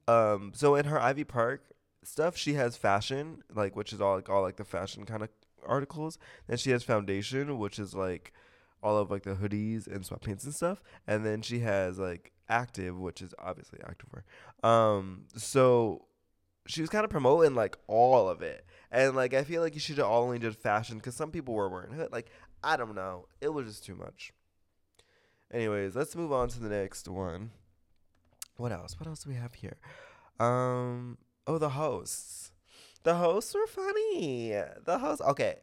um. 0.08 0.52
So 0.54 0.74
in 0.74 0.84
her 0.84 1.00
Ivy 1.00 1.24
Park 1.24 1.71
stuff, 2.02 2.36
she 2.36 2.54
has 2.54 2.76
fashion, 2.76 3.42
like 3.54 3.76
which 3.76 3.92
is 3.92 4.00
all 4.00 4.16
like 4.16 4.28
all 4.28 4.42
like 4.42 4.56
the 4.56 4.64
fashion 4.64 5.04
kind 5.04 5.22
of 5.22 5.28
articles. 5.66 6.18
Then 6.46 6.58
she 6.58 6.70
has 6.70 6.82
foundation, 6.82 7.58
which 7.58 7.78
is 7.78 7.94
like 7.94 8.32
all 8.82 8.96
of 8.96 9.10
like 9.10 9.22
the 9.22 9.34
hoodies 9.34 9.86
and 9.86 10.02
sweatpants 10.04 10.44
and 10.44 10.54
stuff. 10.54 10.82
And 11.06 11.24
then 11.24 11.42
she 11.42 11.60
has 11.60 11.98
like 11.98 12.32
active, 12.48 12.98
which 12.98 13.22
is 13.22 13.34
obviously 13.38 13.78
activewear. 13.80 14.68
Um, 14.68 15.24
so 15.36 16.06
she 16.66 16.80
was 16.80 16.90
kind 16.90 17.04
of 17.04 17.10
promoting 17.10 17.54
like 17.54 17.76
all 17.86 18.28
of 18.28 18.42
it. 18.42 18.66
And 18.90 19.16
like 19.16 19.34
I 19.34 19.44
feel 19.44 19.62
like 19.62 19.74
you 19.74 19.80
should 19.80 19.98
have 19.98 20.06
only 20.06 20.38
did 20.38 20.56
fashion 20.56 20.98
because 20.98 21.14
some 21.14 21.30
people 21.30 21.54
were 21.54 21.68
wearing 21.68 21.92
hood. 21.92 22.12
Like 22.12 22.30
I 22.62 22.76
don't 22.76 22.94
know, 22.94 23.26
it 23.40 23.48
was 23.48 23.66
just 23.66 23.84
too 23.84 23.94
much. 23.94 24.32
Anyways, 25.52 25.94
let's 25.94 26.16
move 26.16 26.32
on 26.32 26.48
to 26.48 26.60
the 26.60 26.68
next 26.68 27.08
one. 27.08 27.50
What 28.56 28.72
else? 28.72 28.98
What 28.98 29.06
else 29.06 29.24
do 29.24 29.30
we 29.30 29.36
have 29.36 29.54
here? 29.54 29.76
Um, 30.40 31.18
oh, 31.46 31.58
the 31.58 31.70
hosts. 31.70 32.52
The 33.02 33.16
hosts 33.16 33.54
were 33.54 33.66
funny. 33.66 34.54
The 34.84 34.98
hosts. 34.98 35.22
Okay, 35.22 35.56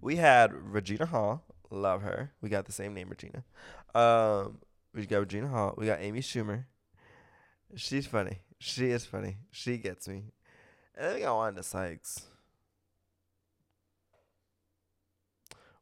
we 0.00 0.16
had 0.16 0.52
Regina 0.52 1.06
Hall. 1.06 1.44
Love 1.70 2.02
her. 2.02 2.32
We 2.40 2.48
got 2.48 2.66
the 2.66 2.72
same 2.72 2.94
name, 2.94 3.08
Regina. 3.08 3.44
Um, 3.94 4.58
we 4.94 5.06
got 5.06 5.20
Regina 5.20 5.48
Hall. 5.48 5.74
We 5.76 5.86
got 5.86 6.00
Amy 6.00 6.20
Schumer. 6.20 6.64
She's 7.74 8.06
funny. 8.06 8.38
She 8.58 8.90
is 8.90 9.04
funny. 9.04 9.38
She 9.50 9.78
gets 9.78 10.08
me. 10.08 10.32
And 10.94 11.06
then 11.06 11.14
we 11.14 11.20
got 11.22 11.34
Wanda 11.34 11.62
Sykes. 11.62 12.26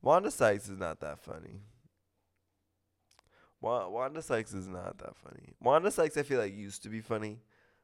Wanda 0.00 0.30
Sykes 0.30 0.68
is 0.68 0.78
not 0.78 1.00
that 1.00 1.20
funny. 1.20 1.60
Wa- 3.60 3.88
Wanda 3.88 4.20
Sykes 4.20 4.52
is 4.52 4.66
not 4.66 4.98
that 4.98 5.16
funny. 5.16 5.54
Wanda 5.60 5.90
Sykes, 5.90 6.16
I 6.16 6.22
feel 6.22 6.40
like 6.40 6.56
used 6.56 6.82
to 6.82 6.88
be 6.88 7.00
funny, 7.00 7.38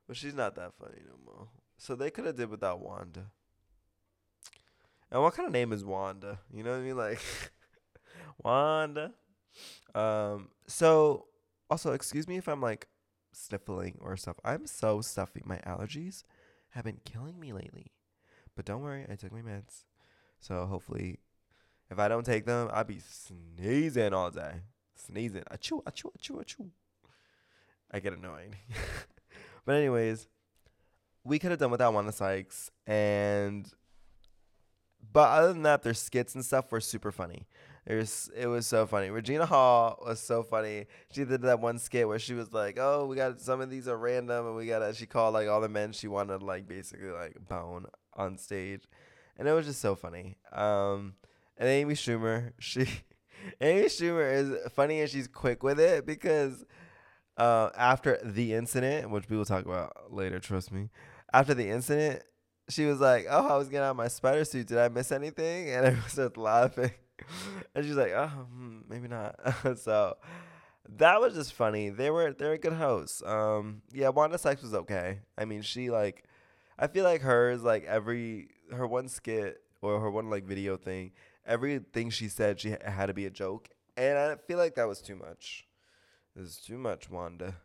but 0.09 0.17
she's 0.17 0.35
not 0.35 0.57
that 0.57 0.73
funny 0.75 1.03
no 1.07 1.15
more. 1.25 1.49
So 1.77 1.95
they 1.95 2.11
could 2.11 2.27
have 2.27 2.37
did 2.37 2.51
without 2.51 2.81
Wanda. 2.81 3.27
And 5.11 5.23
what 5.23 5.35
kind 5.35 5.47
of 5.47 5.53
name 5.53 5.73
is 5.73 5.85
Wanda? 5.85 6.41
You 6.53 6.65
know 6.65 6.73
what 6.73 6.81
I 6.81 6.83
mean? 6.83 6.97
Like 6.97 7.21
Wanda. 8.43 9.13
Um. 9.95 10.49
So 10.67 11.27
also, 11.71 11.93
excuse 11.93 12.27
me 12.27 12.37
if 12.37 12.49
I'm 12.49 12.61
like 12.61 12.89
sniffling 13.33 13.99
or 14.01 14.17
stuff. 14.17 14.41
I'm 14.45 14.67
so 14.67 15.01
stuffy. 15.01 15.43
My 15.45 15.59
allergies 15.59 16.25
have 16.71 16.85
been 16.85 17.01
killing 17.05 17.39
me 17.39 17.53
lately. 17.53 17.93
But 18.57 18.65
don't 18.65 18.83
worry, 18.83 19.07
I 19.09 19.15
took 19.15 19.33
my 19.33 19.43
meds. 19.43 19.85
So 20.41 20.67
hopefully, 20.67 21.21
if 21.91 21.99
I 21.99 22.09
don't 22.09 22.25
take 22.25 22.45
them, 22.45 22.69
I'll 22.73 22.85
be 22.85 23.01
sneezing 23.01 24.13
all 24.13 24.31
day. 24.31 24.63
Sneezing. 24.95 25.45
Achoo, 25.51 25.83
achoo, 25.85 26.11
achoo, 26.19 26.43
achoo. 26.43 26.71
I 27.91 28.01
get 28.01 28.13
annoyed. 28.13 28.57
but 29.69 29.77
anyways, 29.77 30.27
we 31.25 31.39
could 31.39 31.51
have 31.51 31.61
done 31.61 31.71
without 31.71 31.93
Wanda 31.93 32.11
Sykes 32.11 32.71
and 32.87 33.71
but 35.13 35.29
other 35.29 35.53
than 35.53 35.65
that, 35.65 35.83
their 35.83 35.93
skits 35.93 36.35
and 36.35 36.43
stuff 36.43 36.73
were 36.73 36.81
super 36.81 37.13
funny. 37.13 37.47
It 37.85 37.95
was 37.95 38.31
it 38.35 38.47
was 38.47 38.67
so 38.67 38.87
funny. 38.87 39.11
Regina 39.11 39.45
Hall 39.45 40.03
was 40.07 40.21
so 40.21 40.43
funny. 40.43 40.87
She 41.13 41.27
did 41.27 41.43
that 41.43 41.61
one 41.61 41.79
skit 41.79 42.09
where 42.09 42.19
she 42.19 42.33
was 42.33 42.55
like, 42.55 42.79
"Oh, 42.81 43.05
we 43.05 43.17
got 43.17 43.43
some 43.43 43.61
of 43.61 43.69
these 43.69 43.87
are 43.89 43.99
random, 43.99 44.47
and 44.47 44.57
we 44.57 44.65
got." 44.65 44.79
to 44.79 44.95
She 44.95 45.05
called 45.05 45.35
like 45.35 45.49
all 45.49 45.61
the 45.61 45.69
men 45.69 45.93
she 45.93 46.09
wanted 46.09 46.43
like 46.43 46.67
basically 46.67 47.11
like 47.11 47.37
bone 47.47 47.85
on 48.15 48.39
stage, 48.39 48.89
and 49.37 49.47
it 49.47 49.53
was 49.53 49.67
just 49.67 49.83
so 49.83 49.95
funny. 49.95 50.39
Um, 50.51 51.13
and 51.59 51.69
Amy 51.69 51.93
Schumer, 51.93 52.53
she 52.59 52.87
Amy 53.61 53.85
Schumer 53.85 54.33
is 54.33 54.73
funny 54.73 55.03
and 55.03 55.11
she's 55.11 55.29
quick 55.29 55.63
with 55.63 55.79
it 55.79 56.07
because 56.07 56.65
uh, 57.39 57.71
after 57.77 58.19
the 58.23 58.53
incident, 58.53 59.11
which 59.11 59.29
we 59.31 59.37
will 59.37 59.45
talk 59.45 59.65
about 59.65 60.13
later, 60.13 60.41
trust 60.41 60.73
me. 60.73 60.91
After 61.33 61.55
the 61.55 61.71
incident, 61.71 62.23
she 62.69 62.85
was 62.85 63.01
like, 63.01 63.27
"Oh, 63.31 63.47
I 63.47 63.57
was 63.57 63.69
getting 63.69 63.85
out 63.87 63.97
my 63.97 64.09
spider 64.09 64.45
suit. 64.45 64.67
Did 64.67 64.79
I 64.79 64.89
miss 64.89 65.13
anything?" 65.13 65.71
And 65.71 65.87
everyone 65.87 66.09
started 66.11 66.37
laughing, 66.37 66.91
and 67.75 67.85
she's 67.85 67.95
like, 67.95 68.13
"Oh, 68.13 68.27
hmm, 68.27 68.81
maybe 68.89 69.09
not." 69.09 69.37
so 69.79 70.17
that 70.97 71.21
was 71.21 71.35
just 71.35 71.53
funny. 71.53 71.91
They 71.91 72.11
were 72.11 72.33
they 72.33 72.49
were 72.49 72.59
good 72.59 72.73
hosts. 72.73 73.23
Um, 73.25 73.83
yeah, 73.93 74.09
Wanda 74.09 74.37
Sykes 74.37 74.63
was 74.63 74.75
okay. 74.75 75.21
I 75.37 75.45
mean, 75.45 75.63
she 75.63 75.91
like, 75.91 76.25
I 76.79 76.89
feel 76.89 77.05
like 77.05 77.21
hers 77.23 77.63
like 77.63 77.85
every 77.85 78.49
her 78.73 78.87
one 78.87 79.09
skit 79.09 79.63
or 79.81 80.01
her 80.01 80.11
one 80.11 80.29
like 80.29 80.45
video 80.45 80.77
thing, 80.77 81.13
everything 81.47 82.11
she 82.11 82.29
said 82.29 82.59
she 82.59 82.75
had 82.85 83.07
to 83.07 83.15
be 83.15 83.27
a 83.27 83.31
joke, 83.31 83.69
and 83.97 84.19
I 84.19 84.37
feel 84.37 84.59
like 84.59 84.75
that 84.75 84.89
was 84.89 85.01
too 85.01 85.15
much. 85.15 85.68
This 86.35 86.49
is 86.49 86.57
too 86.57 86.79
much, 86.79 87.11
Wanda. 87.11 87.57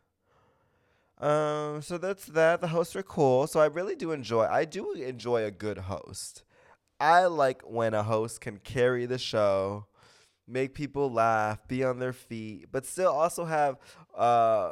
Um, 1.19 1.81
so 1.81 1.97
that's 1.97 2.25
that. 2.25 2.61
The 2.61 2.67
hosts 2.67 2.95
are 2.95 3.03
cool. 3.03 3.47
So 3.47 3.59
I 3.59 3.65
really 3.67 3.95
do 3.95 4.11
enjoy. 4.11 4.45
I 4.45 4.65
do 4.65 4.93
enjoy 4.93 5.43
a 5.45 5.51
good 5.51 5.77
host. 5.77 6.43
I 6.99 7.25
like 7.25 7.61
when 7.63 7.93
a 7.93 8.03
host 8.03 8.41
can 8.41 8.57
carry 8.59 9.05
the 9.05 9.17
show, 9.17 9.87
make 10.47 10.73
people 10.73 11.11
laugh, 11.11 11.67
be 11.67 11.83
on 11.83 11.99
their 11.99 12.13
feet, 12.13 12.67
but 12.71 12.85
still 12.85 13.11
also 13.11 13.45
have 13.45 13.77
uh 14.17 14.71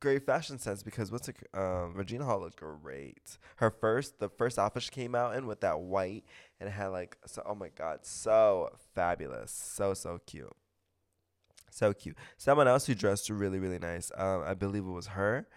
great 0.00 0.26
fashion 0.26 0.58
sense 0.58 0.82
because 0.82 1.10
what's 1.12 1.28
it 1.28 1.36
um 1.54 1.94
Regina 1.96 2.24
Hall 2.24 2.40
looked 2.40 2.56
great. 2.58 3.38
Her 3.56 3.70
first 3.70 4.18
the 4.20 4.28
first 4.28 4.58
outfit 4.58 4.84
she 4.84 4.90
came 4.90 5.14
out 5.14 5.36
in 5.36 5.46
with 5.46 5.60
that 5.62 5.80
white 5.80 6.24
and 6.60 6.68
it 6.68 6.72
had 6.72 6.88
like 6.88 7.16
so 7.26 7.42
oh 7.46 7.54
my 7.54 7.68
god, 7.70 8.00
so 8.04 8.70
fabulous. 8.94 9.52
So 9.52 9.94
so 9.94 10.20
cute. 10.26 10.52
So 11.74 11.92
cute. 11.92 12.16
Someone 12.36 12.68
else 12.68 12.86
who 12.86 12.94
dressed 12.94 13.28
really, 13.28 13.58
really 13.58 13.80
nice. 13.80 14.12
Um, 14.16 14.44
I 14.46 14.54
believe 14.54 14.86
it 14.86 14.92
was 14.92 15.08
her. 15.08 15.48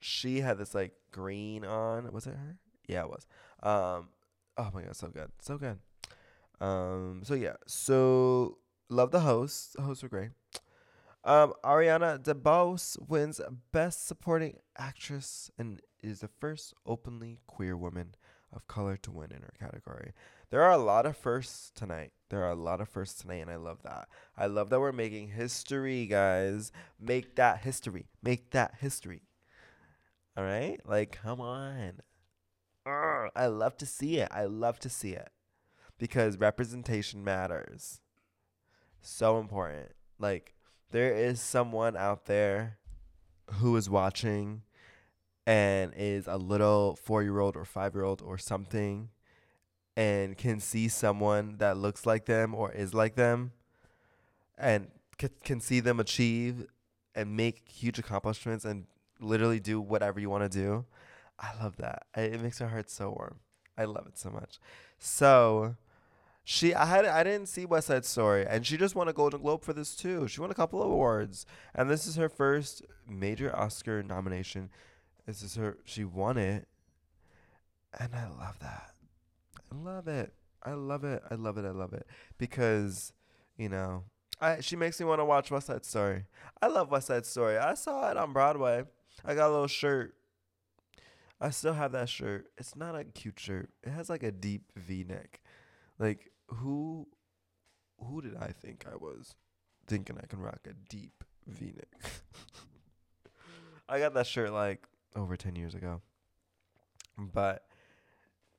She 0.00 0.40
had 0.40 0.56
this 0.56 0.74
like 0.74 0.94
green 1.10 1.62
on. 1.62 2.10
Was 2.10 2.26
it 2.26 2.30
her? 2.30 2.56
Yeah, 2.88 3.02
it 3.02 3.10
was. 3.10 3.26
Um, 3.62 4.08
oh 4.56 4.70
my 4.72 4.82
god, 4.82 4.96
so 4.96 5.08
good, 5.08 5.30
so 5.42 5.58
good. 5.58 5.78
Um, 6.58 7.20
so 7.22 7.34
yeah, 7.34 7.56
so 7.66 8.56
love 8.88 9.10
the 9.10 9.20
hosts. 9.20 9.74
The 9.76 9.82
hosts 9.82 10.02
were 10.02 10.08
great. 10.08 10.30
Um, 11.22 11.52
Ariana 11.62 12.18
DeBose 12.18 13.06
wins 13.06 13.38
Best 13.72 14.08
Supporting 14.08 14.56
Actress 14.78 15.50
and 15.58 15.82
is 16.02 16.20
the 16.20 16.30
first 16.40 16.72
openly 16.86 17.40
queer 17.46 17.76
woman 17.76 18.14
of 18.54 18.66
color 18.68 18.96
to 18.96 19.10
win 19.10 19.32
in 19.32 19.42
her 19.42 19.52
category. 19.60 20.12
There 20.48 20.62
are 20.62 20.72
a 20.72 20.78
lot 20.78 21.04
of 21.04 21.14
firsts 21.14 21.70
tonight. 21.74 22.12
There 22.32 22.44
are 22.44 22.50
a 22.52 22.54
lot 22.54 22.80
of 22.80 22.88
firsts 22.88 23.20
tonight, 23.20 23.42
and 23.42 23.50
I 23.50 23.56
love 23.56 23.82
that. 23.82 24.08
I 24.38 24.46
love 24.46 24.70
that 24.70 24.80
we're 24.80 24.90
making 24.90 25.28
history, 25.28 26.06
guys. 26.06 26.72
Make 26.98 27.36
that 27.36 27.58
history. 27.58 28.06
Make 28.22 28.52
that 28.52 28.76
history. 28.80 29.20
All 30.34 30.42
right? 30.42 30.80
Like, 30.86 31.12
come 31.22 31.42
on. 31.42 32.00
Urgh, 32.88 33.28
I 33.36 33.48
love 33.48 33.76
to 33.76 33.84
see 33.84 34.16
it. 34.16 34.28
I 34.30 34.46
love 34.46 34.78
to 34.78 34.88
see 34.88 35.10
it 35.10 35.28
because 35.98 36.38
representation 36.38 37.22
matters. 37.22 38.00
So 39.02 39.38
important. 39.38 39.90
Like, 40.18 40.54
there 40.90 41.14
is 41.14 41.38
someone 41.38 41.98
out 41.98 42.24
there 42.24 42.78
who 43.56 43.76
is 43.76 43.90
watching 43.90 44.62
and 45.46 45.92
is 45.98 46.26
a 46.26 46.38
little 46.38 46.96
four 46.96 47.22
year 47.22 47.40
old 47.40 47.56
or 47.58 47.66
five 47.66 47.94
year 47.94 48.04
old 48.04 48.22
or 48.22 48.38
something 48.38 49.10
and 49.96 50.36
can 50.36 50.60
see 50.60 50.88
someone 50.88 51.56
that 51.58 51.76
looks 51.76 52.06
like 52.06 52.24
them 52.24 52.54
or 52.54 52.72
is 52.72 52.94
like 52.94 53.14
them 53.14 53.52
and 54.56 54.88
c- 55.20 55.28
can 55.44 55.60
see 55.60 55.80
them 55.80 56.00
achieve 56.00 56.66
and 57.14 57.36
make 57.36 57.68
huge 57.68 57.98
accomplishments 57.98 58.64
and 58.64 58.86
literally 59.20 59.60
do 59.60 59.80
whatever 59.80 60.18
you 60.18 60.30
want 60.30 60.50
to 60.50 60.58
do. 60.58 60.84
I 61.38 61.52
love 61.62 61.76
that. 61.76 62.06
I, 62.14 62.22
it 62.22 62.40
makes 62.40 62.60
my 62.60 62.68
heart 62.68 62.90
so 62.90 63.10
warm. 63.10 63.40
I 63.76 63.84
love 63.84 64.06
it 64.06 64.18
so 64.18 64.30
much. 64.30 64.58
So 64.98 65.76
she 66.44 66.74
I 66.74 66.86
had 66.86 67.04
I 67.04 67.22
didn't 67.22 67.48
see 67.48 67.66
West 67.66 67.88
Side 67.88 68.04
Story 68.04 68.46
and 68.46 68.66
she 68.66 68.76
just 68.76 68.94
won 68.94 69.08
a 69.08 69.12
Golden 69.12 69.42
Globe 69.42 69.62
for 69.62 69.72
this 69.72 69.94
too. 69.94 70.26
She 70.28 70.40
won 70.40 70.50
a 70.50 70.54
couple 70.54 70.82
of 70.82 70.90
awards 70.90 71.46
and 71.74 71.90
this 71.90 72.06
is 72.06 72.16
her 72.16 72.28
first 72.28 72.82
major 73.08 73.54
Oscar 73.54 74.02
nomination. 74.02 74.70
This 75.26 75.42
is 75.42 75.56
her 75.56 75.78
she 75.84 76.04
won 76.04 76.38
it. 76.38 76.66
And 77.98 78.14
I 78.14 78.26
love 78.28 78.58
that. 78.60 78.91
I 79.72 79.74
love 79.74 80.08
it. 80.08 80.32
I 80.62 80.72
love 80.72 81.04
it. 81.04 81.22
I 81.30 81.34
love 81.34 81.58
it. 81.58 81.64
I 81.64 81.70
love 81.70 81.92
it 81.92 82.06
because 82.38 83.12
you 83.56 83.68
know, 83.68 84.04
I 84.40 84.60
she 84.60 84.76
makes 84.76 85.00
me 85.00 85.06
want 85.06 85.20
to 85.20 85.24
watch 85.24 85.50
West 85.50 85.68
Side 85.68 85.84
Story. 85.84 86.24
I 86.60 86.66
love 86.66 86.90
West 86.90 87.06
Side 87.06 87.26
Story. 87.26 87.58
I 87.58 87.74
saw 87.74 88.10
it 88.10 88.16
on 88.16 88.32
Broadway. 88.32 88.84
I 89.24 89.34
got 89.34 89.48
a 89.48 89.52
little 89.52 89.66
shirt. 89.66 90.14
I 91.40 91.50
still 91.50 91.72
have 91.72 91.92
that 91.92 92.08
shirt. 92.08 92.46
It's 92.58 92.76
not 92.76 92.94
a 92.94 93.04
cute 93.04 93.40
shirt. 93.40 93.70
It 93.82 93.90
has 93.90 94.08
like 94.10 94.22
a 94.22 94.30
deep 94.30 94.72
V 94.76 95.04
neck. 95.08 95.40
Like 95.98 96.30
who 96.48 97.08
who 97.98 98.20
did 98.20 98.36
I 98.36 98.48
think 98.48 98.84
I 98.90 98.96
was 98.96 99.34
thinking 99.86 100.18
I 100.22 100.26
can 100.26 100.40
rock 100.40 100.60
a 100.68 100.74
deep 100.88 101.24
V 101.46 101.72
neck? 101.76 102.12
I 103.88 103.98
got 103.98 104.14
that 104.14 104.26
shirt 104.26 104.52
like 104.52 104.86
over 105.16 105.36
10 105.36 105.56
years 105.56 105.74
ago. 105.74 106.00
But 107.18 107.64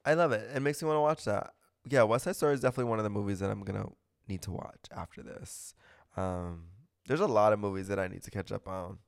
I 0.06 0.14
love 0.14 0.32
it. 0.32 0.50
It 0.54 0.62
makes 0.62 0.82
me 0.82 0.88
want 0.88 0.98
to 0.98 1.02
watch 1.02 1.26
that. 1.26 1.54
Yeah, 1.90 2.04
West 2.04 2.26
Side 2.26 2.36
Story 2.36 2.54
is 2.54 2.62
definitely 2.62 2.90
one 2.90 3.00
of 3.00 3.04
the 3.04 3.10
movies 3.10 3.40
that 3.40 3.50
I'm 3.50 3.64
to 3.64 3.92
need 4.28 4.42
to 4.44 4.52
watch 4.52 4.86
after 4.96 5.22
this. 5.22 5.74
Um, 6.16 6.66
there's 7.08 7.20
a 7.20 7.26
lot 7.28 7.54
of 7.54 7.60
movies 7.60 7.88
that 7.90 8.00
I 8.00 8.08
need 8.08 8.24
to 8.24 8.32
catch 8.32 8.52
up 8.52 8.68
on. 8.68 9.00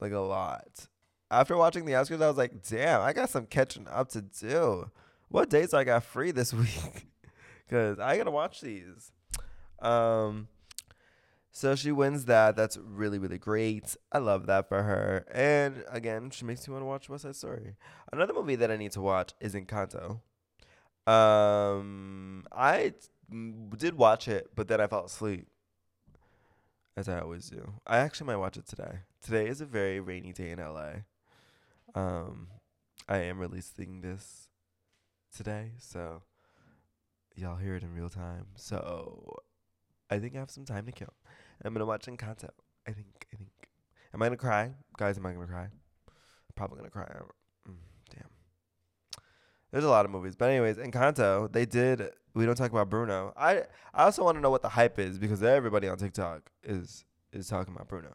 Like 0.00 0.12
a 0.12 0.20
lot. 0.20 0.88
After 1.30 1.56
watching 1.56 1.84
the 1.84 1.92
Oscars, 1.92 2.22
I 2.22 2.28
was 2.28 2.36
like, 2.36 2.66
damn, 2.68 3.00
I 3.00 3.12
got 3.12 3.30
some 3.30 3.46
catching 3.46 3.88
up 3.88 4.08
to 4.10 4.22
do. 4.22 4.90
What 5.28 5.50
dates 5.50 5.74
I 5.74 5.84
got 5.84 6.04
free 6.04 6.30
this 6.30 6.52
week? 6.54 7.06
because 7.66 7.98
I 7.98 8.16
gotta 8.16 8.30
watch 8.30 8.60
these. 8.60 9.12
Um, 9.80 10.48
so 11.54 11.76
she 11.76 11.92
wins 11.92 12.24
that. 12.24 12.56
That's 12.56 12.76
really 12.76 13.18
really 13.18 13.38
great. 13.38 13.96
I 14.10 14.18
love 14.18 14.46
that 14.46 14.68
for 14.68 14.82
her. 14.82 15.24
And 15.32 15.84
again, 15.88 16.30
she 16.30 16.44
makes 16.44 16.66
me 16.66 16.72
want 16.72 16.82
to 16.82 16.86
watch 16.86 17.08
West 17.08 17.22
Side 17.22 17.36
Story. 17.36 17.76
Another 18.12 18.34
movie 18.34 18.56
that 18.56 18.72
I 18.72 18.76
need 18.76 18.90
to 18.92 19.00
watch 19.00 19.32
is 19.40 19.54
Encanto. 19.54 20.20
Um, 21.06 22.44
I 22.50 22.94
did 23.76 23.96
watch 23.96 24.26
it, 24.26 24.50
but 24.56 24.66
then 24.66 24.80
I 24.80 24.88
fell 24.88 25.04
asleep, 25.04 25.46
as 26.96 27.08
I 27.08 27.20
always 27.20 27.48
do. 27.48 27.74
I 27.86 27.98
actually 27.98 28.26
might 28.26 28.36
watch 28.36 28.56
it 28.56 28.66
today. 28.66 29.00
Today 29.22 29.46
is 29.46 29.60
a 29.60 29.66
very 29.66 30.00
rainy 30.00 30.32
day 30.32 30.50
in 30.50 30.58
LA. 30.58 31.04
Um, 31.94 32.48
I 33.08 33.18
am 33.18 33.38
releasing 33.38 34.00
this 34.00 34.48
today, 35.34 35.72
so 35.78 36.22
y'all 37.36 37.56
hear 37.56 37.76
it 37.76 37.84
in 37.84 37.94
real 37.94 38.08
time. 38.08 38.46
So 38.56 39.36
I 40.10 40.18
think 40.18 40.34
I 40.34 40.38
have 40.38 40.50
some 40.50 40.64
time 40.64 40.86
to 40.86 40.92
kill. 40.92 41.12
I'm 41.64 41.72
gonna 41.72 41.86
watch 41.86 42.06
Encanto. 42.06 42.50
I 42.86 42.92
think. 42.92 43.26
I 43.32 43.36
think. 43.36 43.50
Am 44.12 44.22
I 44.22 44.26
gonna 44.26 44.36
cry, 44.36 44.72
guys? 44.96 45.18
Am 45.18 45.26
I 45.26 45.32
gonna 45.32 45.46
cry? 45.46 45.68
Probably 46.54 46.78
gonna 46.78 46.90
cry. 46.90 47.08
Mm, 47.68 47.74
damn. 48.10 48.28
There's 49.72 49.84
a 49.84 49.88
lot 49.88 50.04
of 50.04 50.10
movies, 50.10 50.36
but 50.36 50.50
anyways, 50.50 50.76
Encanto. 50.76 51.52
They 51.52 51.66
did. 51.66 52.10
We 52.34 52.46
don't 52.46 52.56
talk 52.56 52.70
about 52.70 52.90
Bruno. 52.90 53.32
I 53.36 53.62
I 53.92 54.04
also 54.04 54.24
want 54.24 54.36
to 54.36 54.40
know 54.40 54.50
what 54.50 54.62
the 54.62 54.68
hype 54.68 54.98
is 54.98 55.18
because 55.18 55.42
everybody 55.42 55.88
on 55.88 55.96
TikTok 55.98 56.50
is 56.62 57.04
is 57.32 57.48
talking 57.48 57.74
about 57.74 57.88
Bruno. 57.88 58.14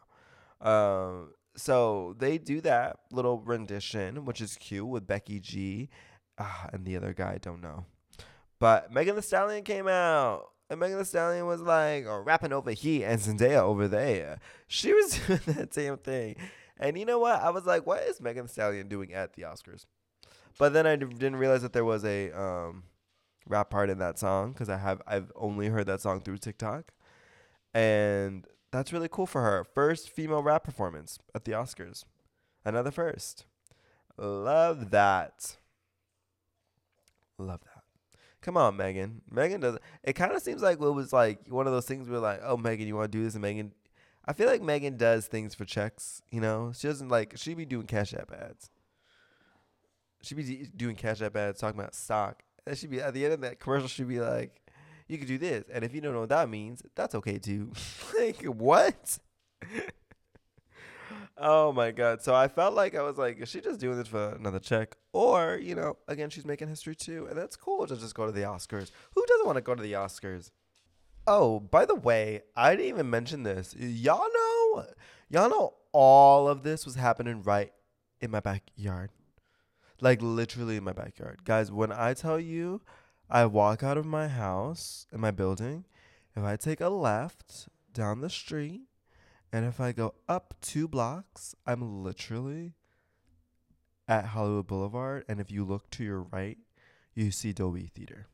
Um. 0.60 1.32
So 1.56 2.14
they 2.18 2.38
do 2.38 2.60
that 2.62 3.00
little 3.10 3.40
rendition, 3.40 4.24
which 4.24 4.40
is 4.40 4.56
cute 4.56 4.86
with 4.86 5.06
Becky 5.06 5.40
G, 5.40 5.90
ah, 6.38 6.68
and 6.72 6.86
the 6.86 6.96
other 6.96 7.12
guy 7.12 7.32
I 7.32 7.38
don't 7.38 7.60
know. 7.60 7.84
But 8.58 8.92
Megan 8.92 9.16
Thee 9.16 9.22
Stallion 9.22 9.64
came 9.64 9.88
out. 9.88 10.50
And 10.70 10.78
Megan 10.78 10.98
Thee 10.98 11.04
Stallion 11.04 11.46
was 11.46 11.60
like 11.60 12.06
oh, 12.06 12.20
rapping 12.20 12.52
over 12.52 12.70
here 12.70 13.08
and 13.08 13.20
Zendaya 13.20 13.58
over 13.58 13.88
there. 13.88 14.38
She 14.68 14.92
was 14.92 15.18
doing 15.26 15.40
that 15.46 15.74
same 15.74 15.96
thing. 15.98 16.36
And 16.78 16.96
you 16.96 17.04
know 17.04 17.18
what? 17.18 17.42
I 17.42 17.50
was 17.50 17.66
like, 17.66 17.84
what 17.86 18.02
is 18.04 18.20
Megan 18.20 18.46
Thee 18.46 18.52
Stallion 18.52 18.88
doing 18.88 19.12
at 19.12 19.34
the 19.34 19.42
Oscars? 19.42 19.84
But 20.58 20.72
then 20.72 20.86
I 20.86 20.94
didn't 20.96 21.36
realize 21.36 21.62
that 21.62 21.72
there 21.72 21.84
was 21.84 22.04
a 22.04 22.30
um, 22.32 22.84
rap 23.48 23.68
part 23.70 23.90
in 23.90 23.98
that 23.98 24.18
song 24.18 24.52
because 24.52 24.68
I 24.68 24.76
have 24.76 25.02
I've 25.06 25.32
only 25.34 25.68
heard 25.68 25.86
that 25.86 26.00
song 26.00 26.20
through 26.20 26.38
TikTok, 26.38 26.92
and 27.74 28.46
that's 28.70 28.92
really 28.92 29.08
cool 29.10 29.26
for 29.26 29.42
her. 29.42 29.64
First 29.64 30.10
female 30.10 30.42
rap 30.42 30.64
performance 30.64 31.18
at 31.34 31.44
the 31.44 31.52
Oscars, 31.52 32.04
another 32.64 32.90
first. 32.90 33.44
Love 34.16 34.90
that. 34.90 35.56
Love 37.38 37.60
that. 37.62 37.69
Come 38.42 38.56
on, 38.56 38.76
Megan. 38.76 39.20
Megan 39.30 39.60
doesn't. 39.60 39.82
It 40.02 40.14
kind 40.14 40.32
of 40.32 40.42
seems 40.42 40.62
like 40.62 40.80
it 40.80 40.90
was 40.90 41.12
like 41.12 41.46
one 41.48 41.66
of 41.66 41.72
those 41.72 41.86
things 41.86 42.08
where 42.08 42.20
like, 42.20 42.40
oh, 42.42 42.56
Megan, 42.56 42.86
you 42.86 42.96
want 42.96 43.12
to 43.12 43.18
do 43.18 43.24
this, 43.24 43.34
and 43.34 43.42
Megan. 43.42 43.72
I 44.24 44.32
feel 44.32 44.46
like 44.46 44.62
Megan 44.62 44.96
does 44.96 45.26
things 45.26 45.54
for 45.54 45.64
checks. 45.64 46.22
You 46.30 46.40
know, 46.40 46.72
she 46.74 46.88
doesn't 46.88 47.08
like. 47.08 47.34
She 47.36 47.54
be 47.54 47.66
doing 47.66 47.86
Cash 47.86 48.14
App 48.14 48.32
ads. 48.32 48.70
She 50.22 50.34
be 50.34 50.68
doing 50.76 50.96
Cash 50.96 51.20
App 51.22 51.36
ads 51.36 51.60
talking 51.60 51.78
about 51.78 51.94
stock. 51.94 52.42
And 52.66 52.76
she 52.76 52.86
be 52.86 53.00
at 53.00 53.14
the 53.14 53.24
end 53.24 53.34
of 53.34 53.40
that 53.42 53.60
commercial. 53.60 53.88
She'd 53.88 54.08
be 54.08 54.20
like, 54.20 54.60
"You 55.08 55.18
could 55.18 55.28
do 55.28 55.38
this," 55.38 55.64
and 55.72 55.84
if 55.84 55.94
you 55.94 56.00
don't 56.00 56.14
know 56.14 56.20
what 56.20 56.28
that 56.30 56.48
means, 56.48 56.82
that's 56.94 57.14
okay 57.16 57.38
too. 57.38 57.72
like 58.18 58.42
what? 58.44 59.18
Oh 61.42 61.72
my 61.72 61.90
god! 61.90 62.20
So 62.20 62.34
I 62.34 62.48
felt 62.48 62.74
like 62.74 62.94
I 62.94 63.00
was 63.00 63.16
like, 63.16 63.38
is 63.38 63.48
she 63.48 63.62
just 63.62 63.80
doing 63.80 63.96
this 63.96 64.08
for 64.08 64.34
another 64.34 64.58
check, 64.58 64.96
or 65.14 65.58
you 65.60 65.74
know, 65.74 65.96
again, 66.06 66.28
she's 66.28 66.44
making 66.44 66.68
history 66.68 66.94
too, 66.94 67.26
and 67.30 67.38
that's 67.38 67.56
cool 67.56 67.86
to 67.86 67.96
just 67.96 68.14
go 68.14 68.26
to 68.26 68.32
the 68.32 68.42
Oscars. 68.42 68.90
Who 69.14 69.24
doesn't 69.26 69.46
want 69.46 69.56
to 69.56 69.62
go 69.62 69.74
to 69.74 69.82
the 69.82 69.94
Oscars? 69.94 70.50
Oh, 71.26 71.58
by 71.60 71.86
the 71.86 71.94
way, 71.94 72.42
I 72.54 72.76
didn't 72.76 72.88
even 72.88 73.08
mention 73.08 73.42
this. 73.42 73.74
Y'all 73.74 74.28
know, 74.34 74.84
y'all 75.30 75.48
know, 75.48 75.74
all 75.92 76.46
of 76.46 76.62
this 76.62 76.84
was 76.84 76.96
happening 76.96 77.42
right 77.42 77.72
in 78.20 78.30
my 78.30 78.40
backyard, 78.40 79.10
like 79.98 80.20
literally 80.20 80.76
in 80.76 80.84
my 80.84 80.92
backyard, 80.92 81.44
guys. 81.44 81.72
When 81.72 81.90
I 81.90 82.12
tell 82.12 82.38
you, 82.38 82.82
I 83.30 83.46
walk 83.46 83.82
out 83.82 83.96
of 83.96 84.04
my 84.04 84.28
house 84.28 85.06
in 85.10 85.20
my 85.20 85.30
building, 85.30 85.86
if 86.36 86.44
I 86.44 86.56
take 86.56 86.82
a 86.82 86.90
left 86.90 87.70
down 87.94 88.20
the 88.20 88.28
street 88.28 88.82
and 89.52 89.64
if 89.64 89.80
I 89.80 89.92
go 89.92 90.14
up 90.28 90.54
two 90.60 90.86
blocks, 90.86 91.54
I'm 91.66 92.04
literally 92.04 92.74
at 94.06 94.26
Hollywood 94.26 94.66
Boulevard. 94.66 95.24
And 95.28 95.40
if 95.40 95.50
you 95.50 95.64
look 95.64 95.90
to 95.90 96.04
your 96.04 96.22
right, 96.22 96.58
you 97.14 97.30
see 97.30 97.52
Dolby 97.52 97.86
Theater. 97.86 98.26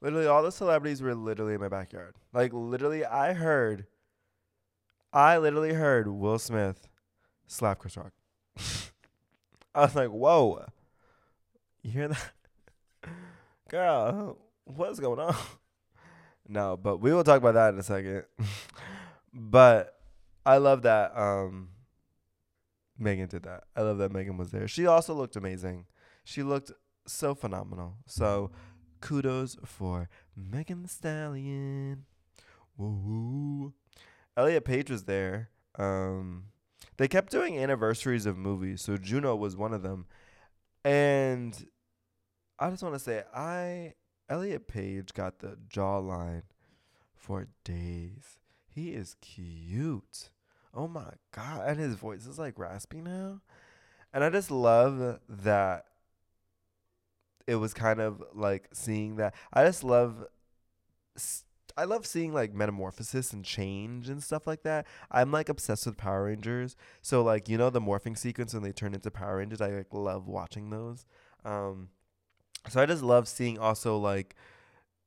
Literally, 0.00 0.26
all 0.26 0.42
the 0.42 0.52
celebrities 0.52 1.00
were 1.00 1.14
literally 1.14 1.54
in 1.54 1.60
my 1.60 1.68
backyard. 1.68 2.16
Like, 2.32 2.52
literally, 2.52 3.04
I 3.04 3.34
heard, 3.34 3.86
I 5.12 5.38
literally 5.38 5.74
heard 5.74 6.08
Will 6.08 6.38
Smith 6.38 6.88
slap 7.46 7.78
Chris 7.78 7.96
Rock. 7.96 8.12
I 9.74 9.82
was 9.82 9.94
like, 9.94 10.08
whoa. 10.08 10.66
You 11.82 11.90
hear 11.90 12.08
that? 12.08 12.32
Girl, 13.68 14.38
what's 14.64 15.00
going 15.00 15.20
on? 15.20 15.34
No, 16.48 16.76
but 16.76 16.96
we 16.98 17.14
will 17.14 17.22
talk 17.22 17.38
about 17.38 17.54
that 17.54 17.72
in 17.72 17.78
a 17.78 17.84
second. 17.84 18.24
but 19.32 20.01
I 20.44 20.58
love 20.58 20.82
that 20.82 21.16
um 21.16 21.68
Megan 22.98 23.28
did 23.28 23.44
that. 23.44 23.64
I 23.76 23.82
love 23.82 23.98
that 23.98 24.12
Megan 24.12 24.36
was 24.36 24.50
there. 24.50 24.68
She 24.68 24.86
also 24.86 25.14
looked 25.14 25.36
amazing. 25.36 25.86
She 26.24 26.42
looked 26.42 26.72
so 27.06 27.34
phenomenal. 27.34 27.96
So 28.06 28.50
kudos 29.00 29.56
for 29.64 30.08
Megan 30.36 30.82
Thee 30.82 30.88
Stallion. 30.88 32.04
Woo. 32.76 33.72
Elliot 34.36 34.64
Page 34.64 34.90
was 34.90 35.04
there. 35.04 35.50
Um 35.78 36.44
they 36.96 37.08
kept 37.08 37.32
doing 37.32 37.58
anniversaries 37.58 38.26
of 38.26 38.36
movies. 38.36 38.82
So 38.82 38.96
Juno 38.96 39.34
was 39.36 39.56
one 39.56 39.72
of 39.72 39.82
them. 39.82 40.06
And 40.84 41.66
I 42.58 42.70
just 42.70 42.82
want 42.82 42.94
to 42.94 42.98
say 42.98 43.24
I 43.34 43.94
Elliot 44.28 44.68
Page 44.68 45.14
got 45.14 45.38
the 45.40 45.58
jawline 45.68 46.42
for 47.14 47.48
days. 47.64 48.38
He 48.74 48.90
is 48.90 49.16
cute. 49.20 50.30
Oh 50.74 50.88
my 50.88 51.12
god, 51.32 51.68
and 51.68 51.78
his 51.78 51.94
voice 51.94 52.26
is 52.26 52.38
like 52.38 52.58
raspy 52.58 53.00
now. 53.00 53.40
And 54.12 54.24
I 54.24 54.30
just 54.30 54.50
love 54.50 55.20
that 55.28 55.86
it 57.46 57.56
was 57.56 57.74
kind 57.74 58.00
of 58.00 58.22
like 58.34 58.68
seeing 58.72 59.16
that. 59.16 59.34
I 59.52 59.64
just 59.64 59.84
love 59.84 60.24
I 61.76 61.84
love 61.84 62.06
seeing 62.06 62.32
like 62.32 62.54
metamorphosis 62.54 63.32
and 63.32 63.44
change 63.44 64.08
and 64.08 64.22
stuff 64.22 64.46
like 64.46 64.62
that. 64.62 64.86
I'm 65.10 65.32
like 65.32 65.48
obsessed 65.48 65.86
with 65.86 65.96
Power 65.96 66.24
Rangers. 66.24 66.76
So 67.00 67.22
like, 67.22 67.48
you 67.48 67.58
know 67.58 67.70
the 67.70 67.80
morphing 67.80 68.16
sequence 68.16 68.54
when 68.54 68.62
they 68.62 68.72
turn 68.72 68.94
into 68.94 69.10
Power 69.10 69.38
Rangers, 69.38 69.60
I 69.60 69.68
like 69.68 69.92
love 69.92 70.28
watching 70.28 70.70
those. 70.70 71.06
Um 71.44 71.88
so 72.68 72.80
I 72.80 72.86
just 72.86 73.02
love 73.02 73.28
seeing 73.28 73.58
also 73.58 73.98
like 73.98 74.36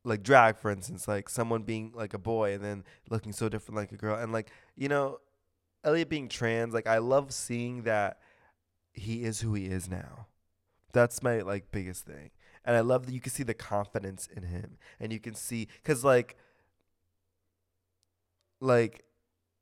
like 0.06 0.24
drag 0.24 0.58
for 0.58 0.72
instance 0.72 1.08
like 1.08 1.28
someone 1.28 1.63
being 1.63 1.91
like 1.96 2.13
a 2.13 2.20
boy 2.20 2.54
and 2.54 2.63
then 2.63 2.84
looking 3.10 3.34
so 3.34 3.50
different 3.50 3.76
like 3.76 3.91
a 3.91 3.98
girl. 3.98 4.18
And 4.18 4.32
like 4.32 4.52
you 4.76 4.88
know 4.88 5.20
elliot 5.84 6.10
being 6.10 6.28
trans 6.28 6.74
like 6.74 6.88
i 6.88 6.98
love 6.98 7.32
seeing 7.32 7.84
that 7.84 8.20
he 8.94 9.24
is 9.24 9.41
who 9.41 9.54
he 9.54 9.65
is 9.65 9.89
now. 9.89 10.28
That's 10.94 11.22
my 11.22 11.41
like 11.41 11.72
biggest 11.72 12.06
thing. 12.06 12.32
And 12.63 12.76
i 12.76 12.80
love 12.80 13.06
that 13.06 13.13
you 13.13 13.20
can 13.20 13.32
see 13.32 13.44
the 13.44 13.54
confidence 13.54 14.30
in 14.34 14.44
him. 14.44 14.78
And 15.00 15.12
you 15.12 15.20
can 15.20 15.36
see 15.36 15.68
because 15.84 16.04
like 16.04 16.38
like 18.62 19.04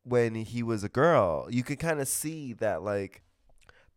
when 0.04 0.36
he 0.36 0.62
was 0.62 0.84
a 0.84 0.90
girl 0.90 1.48
you 1.50 1.64
could 1.64 1.80
kind 1.80 2.00
of 2.00 2.08
see 2.08 2.54
that 2.54 2.84
like 2.84 3.24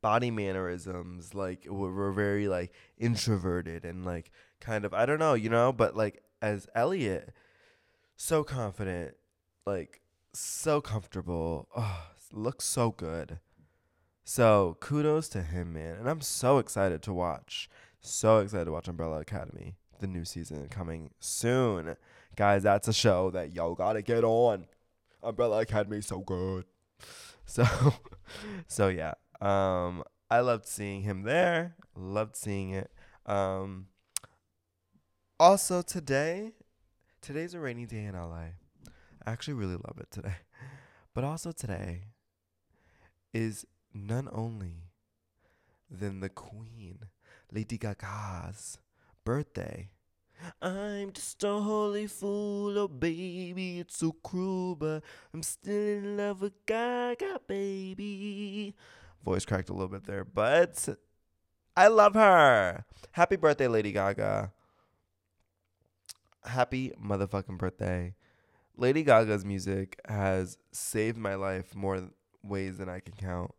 body 0.01 0.31
mannerisms 0.31 1.35
like 1.35 1.67
were, 1.69 1.93
were 1.93 2.13
very 2.13 2.49
like 2.49 2.73
introverted 2.99 3.85
and 3.85 4.05
like 4.05 4.31
kind 4.61 4.85
of 4.85 4.95
i 4.95 5.05
don't 5.05 5.19
know 5.19 5.35
you 5.35 5.51
know 5.51 5.73
but 5.73 5.97
like 5.97 6.23
as 6.47 6.69
Elliot, 6.77 7.33
so 8.17 8.45
confident, 8.45 9.15
like 9.67 10.01
so 10.33 10.81
comfortable. 10.81 11.69
Oh, 11.77 12.07
looks 12.33 12.65
so 12.65 12.93
good. 12.93 13.41
So 14.25 14.77
kudos 14.81 15.29
to 15.31 15.43
him, 15.43 15.73
man. 15.73 15.97
And 15.97 16.09
I'm 16.09 16.21
so 16.21 16.59
excited 16.59 17.03
to 17.03 17.13
watch. 17.13 17.69
So 18.01 18.39
excited 18.39 18.67
to 18.67 18.73
watch 18.73 18.87
Umbrella 18.87 19.21
Academy, 19.21 19.75
the 19.99 20.07
new 20.07 20.25
season 20.25 20.69
coming 20.69 21.11
soon. 21.19 21.97
Guys, 22.37 22.63
that's 22.63 22.87
a 22.87 22.93
show 22.93 23.31
that 23.33 23.53
y'all 23.53 23.75
gotta 23.75 24.03
get 24.03 24.23
on. 24.23 24.67
Umbrella 25.23 25.61
Academy 25.61 26.01
so 26.01 26.21
good. 26.21 26.65
So 27.49 27.65
so 28.67 28.89
yeah. 28.89 29.15
Um 29.41 30.03
I 30.29 30.41
loved 30.41 30.67
seeing 30.67 31.03
him 31.03 31.23
there. 31.23 31.77
Loved 31.95 32.35
seeing 32.35 32.71
it. 32.71 32.91
Um 33.25 33.87
also 35.39 35.83
today, 35.83 36.53
today's 37.21 37.55
a 37.55 37.61
rainy 37.61 37.87
day 37.87 38.05
in 38.05 38.15
LA. 38.15 38.55
I 39.25 39.31
actually 39.33 39.55
really 39.55 39.77
love 39.77 39.99
it 39.99 40.11
today. 40.11 40.37
But 41.15 41.25
also 41.25 41.51
today 41.51 42.09
is 43.33 43.65
none 43.95 44.29
only 44.31 44.91
than 45.91 46.21
the 46.21 46.29
Queen, 46.29 46.99
Lady 47.51 47.79
Gaga's 47.79 48.77
birthday. 49.25 49.89
I'm 50.61 51.13
just 51.13 51.43
a 51.43 51.59
holy 51.59 52.07
fool, 52.07 52.79
oh 52.79 52.89
baby, 52.89 53.79
it's 53.79 53.97
so 53.97 54.13
cruel, 54.23 54.77
but 54.77 55.03
I'm 55.33 55.43
still 55.43 55.73
in 55.73 56.19
love 56.19 56.43
with 56.43 56.67
Gaga, 56.67 57.41
baby. 57.47 58.75
Voice 59.25 59.47
cracked 59.47 59.71
a 59.71 59.73
little 59.73 59.89
bit 59.89 60.05
there, 60.05 60.27
but 60.27 60.87
I 61.75 61.89
love 61.89 62.13
her. 62.13 62.85
Happy 63.13 63.37
birthday, 63.37 63.69
Lady 63.69 63.93
Gaga. 63.93 64.53
Happy 66.47 66.93
motherfucking 67.03 67.59
birthday. 67.59 68.15
Lady 68.77 69.03
Gaga's 69.03 69.45
music 69.45 69.99
has 70.07 70.59
saved 70.71 71.17
my 71.17 71.35
life 71.35 71.75
more 71.75 72.11
ways 72.43 72.79
than 72.79 72.89
I 72.89 73.01
can 73.01 73.15
count. 73.15 73.53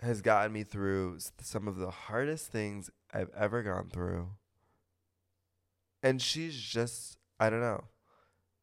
Has 0.00 0.20
gotten 0.20 0.52
me 0.52 0.62
through 0.62 1.18
some 1.40 1.66
of 1.66 1.76
the 1.76 1.90
hardest 1.90 2.52
things 2.52 2.90
I've 3.12 3.30
ever 3.36 3.62
gone 3.62 3.88
through. 3.90 4.28
And 6.02 6.20
she's 6.20 6.56
just 6.56 7.16
I 7.40 7.50
don't 7.50 7.60
know. 7.60 7.84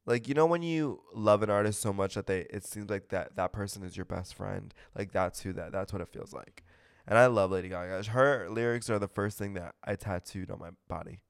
Like 0.05 0.27
you 0.27 0.35
know 0.35 0.45
when 0.45 0.61
you 0.61 1.01
love 1.13 1.41
an 1.43 1.49
artist 1.49 1.81
so 1.81 1.91
much 1.91 2.13
that 2.15 2.27
they 2.27 2.41
it 2.49 2.65
seems 2.65 2.89
like 2.89 3.09
that 3.09 3.35
that 3.35 3.51
person 3.51 3.83
is 3.83 3.97
your 3.97 4.05
best 4.05 4.35
friend. 4.35 4.73
Like 4.95 5.11
that's 5.11 5.41
who 5.41 5.53
that 5.53 5.71
that's 5.71 5.91
what 5.91 6.01
it 6.01 6.09
feels 6.09 6.33
like. 6.33 6.63
And 7.07 7.17
I 7.17 7.25
love 7.25 7.51
Lady 7.51 7.69
Gaga. 7.69 8.03
Her 8.11 8.47
lyrics 8.49 8.89
are 8.89 8.99
the 8.99 9.07
first 9.07 9.37
thing 9.37 9.55
that 9.55 9.75
I 9.83 9.95
tattooed 9.95 10.51
on 10.51 10.59
my 10.59 10.69
body. 10.87 11.21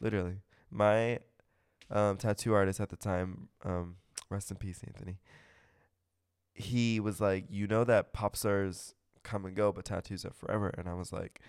Literally. 0.00 0.38
My 0.70 1.18
um, 1.90 2.16
tattoo 2.16 2.54
artist 2.54 2.80
at 2.80 2.88
the 2.90 2.96
time, 2.96 3.48
um, 3.64 3.96
rest 4.28 4.50
in 4.50 4.56
peace, 4.56 4.80
Anthony. 4.86 5.18
He 6.54 7.00
was 7.00 7.20
like, 7.20 7.46
You 7.48 7.66
know 7.66 7.84
that 7.84 8.12
pop 8.12 8.36
stars 8.36 8.94
come 9.22 9.44
and 9.44 9.56
go, 9.56 9.72
but 9.72 9.84
tattoos 9.84 10.24
are 10.24 10.32
forever. 10.32 10.72
And 10.76 10.88
I 10.88 10.94
was 10.94 11.12
like, 11.12 11.40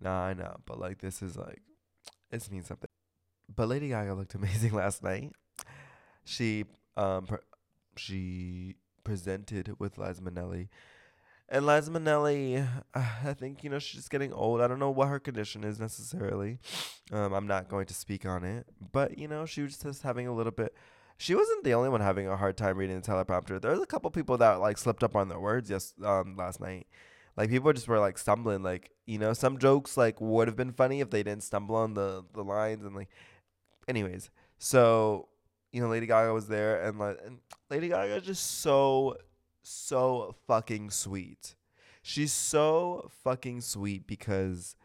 Nah, 0.00 0.24
I 0.26 0.34
know. 0.34 0.56
But 0.66 0.78
like, 0.78 0.98
this 0.98 1.22
is 1.22 1.36
like, 1.36 1.62
this 2.30 2.50
means 2.50 2.66
something. 2.66 2.90
But 3.54 3.68
Lady 3.68 3.88
Gaga 3.88 4.14
looked 4.14 4.34
amazing 4.36 4.72
last 4.72 5.02
night. 5.02 5.32
She, 6.24 6.64
um, 6.96 7.26
pr- 7.26 7.36
she 7.96 8.74
presented 9.04 9.76
with 9.78 9.98
Liza 9.98 10.20
Minnelli 10.20 10.68
and 11.48 11.66
Liza 11.66 11.90
Minnelli, 11.90 12.66
I 12.94 13.34
think 13.34 13.62
you 13.62 13.70
know 13.70 13.78
she's 13.78 14.08
getting 14.08 14.32
old. 14.32 14.60
I 14.60 14.66
don't 14.66 14.78
know 14.78 14.90
what 14.90 15.08
her 15.08 15.20
condition 15.20 15.64
is 15.64 15.78
necessarily. 15.78 16.58
Um, 17.12 17.32
I'm 17.32 17.46
not 17.46 17.68
going 17.68 17.86
to 17.86 17.94
speak 17.94 18.26
on 18.26 18.44
it, 18.44 18.66
but 18.92 19.18
you 19.18 19.28
know 19.28 19.46
she 19.46 19.62
was 19.62 19.78
just 19.78 20.02
having 20.02 20.26
a 20.26 20.34
little 20.34 20.52
bit. 20.52 20.74
She 21.18 21.34
wasn't 21.34 21.64
the 21.64 21.74
only 21.74 21.88
one 21.88 22.00
having 22.00 22.28
a 22.28 22.36
hard 22.36 22.56
time 22.56 22.76
reading 22.76 23.00
the 23.00 23.06
teleprompter. 23.08 23.60
There's 23.60 23.80
a 23.80 23.86
couple 23.86 24.10
people 24.10 24.36
that 24.38 24.60
like 24.60 24.76
slipped 24.76 25.02
up 25.02 25.16
on 25.16 25.28
their 25.28 25.40
words 25.40 25.70
yes 25.70 25.94
um 26.04 26.36
last 26.36 26.60
night. 26.60 26.86
Like 27.36 27.50
people 27.50 27.72
just 27.72 27.88
were 27.88 28.00
like 28.00 28.18
stumbling. 28.18 28.62
Like 28.62 28.90
you 29.06 29.18
know 29.18 29.32
some 29.32 29.58
jokes 29.58 29.96
like 29.96 30.20
would 30.20 30.48
have 30.48 30.56
been 30.56 30.72
funny 30.72 31.00
if 31.00 31.10
they 31.10 31.22
didn't 31.22 31.44
stumble 31.44 31.76
on 31.76 31.94
the 31.94 32.24
the 32.34 32.42
lines 32.42 32.84
and 32.84 32.94
like. 32.94 33.08
Anyways, 33.88 34.30
so 34.58 35.28
you 35.72 35.80
know 35.80 35.88
Lady 35.88 36.06
Gaga 36.06 36.34
was 36.34 36.48
there 36.48 36.82
and 36.82 36.98
like 36.98 37.18
and 37.24 37.38
Lady 37.70 37.88
Gaga 37.88 38.16
is 38.16 38.24
just 38.24 38.60
so 38.60 39.16
so 39.66 40.34
fucking 40.46 40.90
sweet. 40.90 41.54
She's 42.02 42.32
so 42.32 43.10
fucking 43.24 43.62
sweet 43.62 44.06
because, 44.06 44.76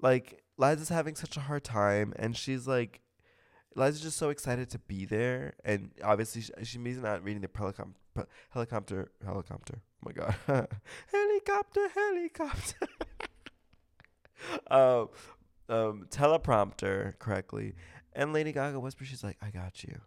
like, 0.00 0.44
Liza's 0.56 0.88
having 0.88 1.16
such 1.16 1.36
a 1.36 1.40
hard 1.40 1.64
time, 1.64 2.12
and 2.16 2.36
she's 2.36 2.68
like, 2.68 3.00
Liza's 3.74 4.00
just 4.00 4.16
so 4.16 4.30
excited 4.30 4.70
to 4.70 4.78
be 4.78 5.04
there, 5.04 5.54
and 5.64 5.90
obviously 6.02 6.42
she, 6.42 6.52
she's 6.62 6.98
not 6.98 7.24
reading 7.24 7.42
the 7.42 7.50
helicopter, 7.52 8.28
helicopter, 8.50 9.10
helicopter. 9.24 9.80
Oh 9.80 10.06
my 10.06 10.12
god, 10.12 10.36
helicopter, 11.12 11.88
helicopter. 11.88 12.86
um, 14.70 15.08
um, 15.68 16.06
teleprompter 16.10 17.18
correctly, 17.18 17.74
and 18.12 18.32
Lady 18.32 18.52
Gaga 18.52 18.78
whispers, 18.78 19.08
she's 19.08 19.24
like, 19.24 19.38
"I 19.42 19.50
got 19.50 19.82
you." 19.82 20.00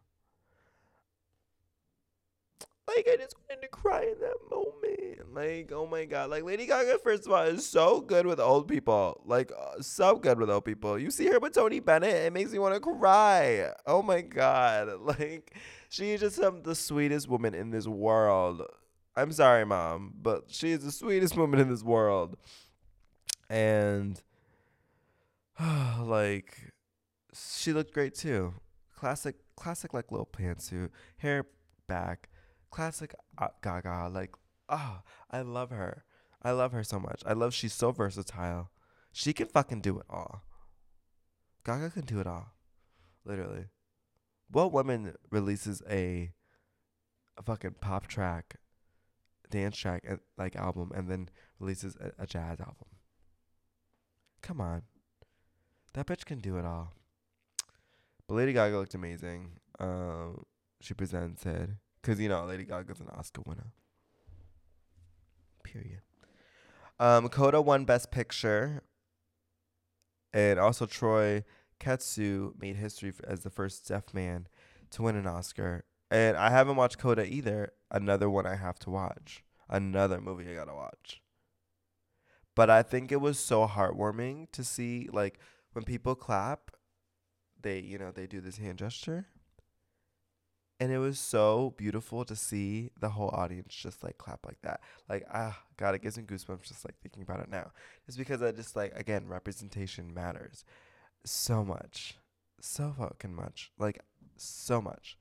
Like 2.88 3.08
I 3.12 3.16
just 3.18 3.36
wanted 3.38 3.62
to 3.62 3.68
cry 3.70 4.02
in 4.02 4.20
that 4.20 4.38
moment. 4.50 5.34
Like 5.34 5.72
oh 5.72 5.86
my 5.86 6.06
god. 6.06 6.30
Like 6.30 6.44
Lady 6.44 6.66
Gaga, 6.66 7.00
first 7.04 7.26
of 7.26 7.32
all, 7.32 7.44
is 7.44 7.66
so 7.66 8.02
good 8.02 8.26
with 8.26 8.40
old 8.40 8.68
people. 8.68 9.22
Like 9.26 9.52
uh, 9.52 9.82
so 9.82 10.16
good 10.18 10.40
with 10.40 10.50
old 10.50 10.66
people. 10.66 11.00
You 11.00 11.12
see 11.12 11.28
her 11.28 11.40
with 11.40 11.54
Tony 11.54 11.80
Bennett, 11.80 12.14
it 12.14 12.34
makes 12.34 12.52
me 12.52 12.60
want 12.60 12.74
to 12.74 12.80
cry. 12.80 13.72
Oh 13.86 14.02
my 14.02 14.22
god. 14.22 14.90
Like 15.22 15.56
she 15.90 16.12
is 16.12 16.22
just 16.22 16.40
um, 16.40 16.64
the 16.64 16.76
sweetest 16.76 17.28
woman 17.28 17.54
in 17.54 17.70
this 17.70 17.88
world. 17.88 18.64
I'm 19.16 19.32
sorry, 19.32 19.66
mom, 19.66 20.14
but 20.22 20.46
she 20.48 20.72
is 20.72 20.84
the 20.84 20.92
sweetest 20.92 21.36
woman 21.38 21.60
in 21.60 21.70
this 21.70 21.84
world. 21.84 22.38
And 23.50 24.22
like 26.00 26.72
she 27.34 27.74
looked 27.74 27.94
great 27.94 28.16
too. 28.16 28.54
Classic, 28.96 29.36
classic 29.56 29.94
like 29.94 30.12
little 30.12 30.30
pantsuit, 30.32 30.90
hair 31.18 31.46
back, 31.88 32.30
classic 32.72 33.14
uh, 33.38 33.50
Gaga. 33.62 34.10
Like, 34.12 34.32
ah, 34.70 35.02
oh, 35.04 35.10
I 35.30 35.42
love 35.42 35.70
her. 35.70 36.04
I 36.42 36.52
love 36.52 36.72
her 36.72 36.84
so 36.84 37.00
much. 37.00 37.22
I 37.26 37.34
love 37.34 37.54
she's 37.54 37.74
so 37.74 37.92
versatile. 37.92 38.72
She 39.12 39.34
can 39.34 39.48
fucking 39.48 39.82
do 39.82 40.00
it 40.00 40.06
all. 40.10 40.44
Gaga 41.66 41.92
can 41.92 42.06
do 42.06 42.20
it 42.20 42.28
all. 42.28 42.54
Literally. 43.26 43.66
What 44.50 44.72
woman 44.72 45.14
releases 45.30 45.82
a 45.90 46.32
a 47.38 47.44
fucking 47.44 47.76
pop 47.80 48.08
track, 48.08 48.56
dance 49.50 49.78
track 49.78 50.04
and 50.08 50.20
like 50.38 50.56
album 50.56 50.92
and 50.94 51.10
then 51.10 51.30
releases 51.60 51.96
a, 51.98 52.24
a 52.24 52.26
jazz 52.26 52.60
album? 52.60 52.88
Come 54.42 54.60
on. 54.60 54.84
That 55.94 56.08
bitch 56.08 56.26
can 56.26 56.40
do 56.40 56.58
it 56.58 56.66
all. 56.66 56.94
But 58.28 58.36
Lady 58.36 58.54
Gaga 58.54 58.78
looked 58.78 58.96
amazing. 58.96 59.60
Um, 59.80 60.46
she 60.82 60.94
presented. 60.94 61.78
Because, 62.02 62.20
you 62.20 62.30
know, 62.30 62.46
Lady 62.46 62.64
Gaga's 62.64 63.00
an 63.00 63.10
Oscar 63.10 63.42
winner. 63.46 63.74
Period. 65.64 66.02
Um, 67.00 67.30
Coda 67.30 67.62
won 67.62 67.86
Best 67.86 68.12
Picture. 68.12 68.84
And 70.34 70.60
also 70.60 70.86
Troy 70.86 71.44
Kotsur 71.80 72.54
made 72.60 72.78
history 72.78 73.12
as 73.28 73.42
the 73.42 73.50
first 73.50 73.88
deaf 73.88 74.14
man 74.14 74.48
to 74.92 75.04
win 75.04 75.16
an 75.16 75.28
Oscar. 75.28 75.84
And 76.10 76.38
I 76.38 76.50
haven't 76.50 76.76
watched 76.76 76.98
Coda 76.98 77.26
either. 77.26 77.74
Another 77.90 78.30
one 78.30 78.46
I 78.46 78.56
have 78.56 78.80
to 78.80 78.90
watch. 78.90 79.44
Another 79.70 80.22
movie 80.22 80.50
I 80.50 80.56
gotta 80.56 80.74
watch. 80.74 81.22
But 82.56 82.70
I 82.70 82.84
think 82.84 83.12
it 83.12 83.22
was 83.22 83.40
so 83.40 83.68
heartwarming 83.68 84.52
to 84.52 84.64
see, 84.64 85.08
like, 85.12 85.40
when 85.72 85.86
people 85.86 86.16
clap, 86.16 86.72
they, 87.62 87.80
you 87.80 87.98
know, 87.98 88.12
they 88.12 88.28
do 88.28 88.42
this 88.42 88.58
hand 88.58 88.78
gesture 88.78 89.28
and 90.82 90.92
it 90.92 90.98
was 90.98 91.20
so 91.20 91.76
beautiful 91.78 92.26
to 92.26 92.36
see 92.36 92.90
the 93.00 93.10
whole 93.10 93.30
audience 93.30 93.72
just 93.72 94.04
like 94.04 94.18
clap 94.18 94.44
like 94.48 94.60
that. 94.64 94.82
Like 95.08 95.24
ah 95.32 95.58
god 95.78 95.94
it 95.94 96.02
gives 96.02 96.18
me 96.18 96.24
goosebumps 96.24 96.64
just 96.64 96.84
like 96.84 96.96
thinking 97.04 97.22
about 97.22 97.40
it 97.40 97.50
now. 97.50 97.72
It's 98.08 98.18
because 98.18 98.42
i 98.42 98.52
just 98.52 98.76
like 98.76 98.92
again 98.96 99.28
representation 99.28 100.12
matters 100.12 100.66
so 101.24 101.64
much 101.64 102.18
so 102.60 102.96
fucking 102.98 103.36
much 103.36 103.72
like 103.78 104.00
so 104.38 104.82
much. 104.82 105.20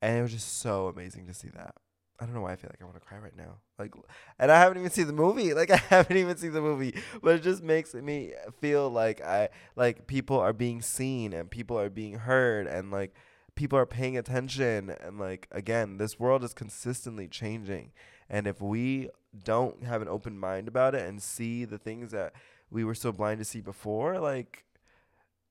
And 0.00 0.18
it 0.18 0.22
was 0.22 0.32
just 0.32 0.58
so 0.58 0.86
amazing 0.86 1.26
to 1.26 1.34
see 1.34 1.48
that. 1.48 1.74
I 2.20 2.24
don't 2.24 2.34
know 2.34 2.42
why 2.42 2.52
I 2.52 2.56
feel 2.56 2.70
like 2.70 2.80
I 2.80 2.84
want 2.84 2.94
to 2.94 3.00
cry 3.00 3.18
right 3.18 3.36
now. 3.36 3.56
Like, 3.80 3.94
and 4.38 4.52
I 4.52 4.60
haven't 4.60 4.78
even 4.78 4.90
seen 4.90 5.08
the 5.08 5.12
movie. 5.12 5.52
Like, 5.62 5.70
I 5.72 5.76
haven't 5.76 6.16
even 6.16 6.36
seen 6.36 6.52
the 6.52 6.60
movie, 6.60 6.94
but 7.20 7.34
it 7.34 7.42
just 7.42 7.62
makes 7.62 7.94
me 7.94 8.32
feel 8.60 8.88
like 8.88 9.20
I 9.20 9.48
like 9.74 10.06
people 10.06 10.38
are 10.38 10.52
being 10.52 10.82
seen 10.82 11.32
and 11.32 11.50
people 11.50 11.76
are 11.78 11.90
being 11.90 12.14
heard 12.14 12.68
and 12.68 12.92
like 12.92 13.14
people 13.54 13.78
are 13.78 13.86
paying 13.86 14.16
attention 14.16 14.90
and 14.90 15.18
like 15.18 15.46
again 15.50 15.98
this 15.98 16.18
world 16.18 16.44
is 16.44 16.54
consistently 16.54 17.28
changing. 17.28 17.92
And 18.28 18.46
if 18.46 18.60
we 18.60 19.10
don't 19.44 19.84
have 19.84 20.02
an 20.02 20.08
open 20.08 20.38
mind 20.38 20.68
about 20.68 20.94
it 20.94 21.06
and 21.06 21.22
see 21.22 21.64
the 21.64 21.78
things 21.78 22.10
that 22.12 22.32
we 22.70 22.84
were 22.84 22.94
so 22.94 23.12
blind 23.12 23.38
to 23.38 23.44
see 23.44 23.60
before 23.60 24.18
like 24.18 24.64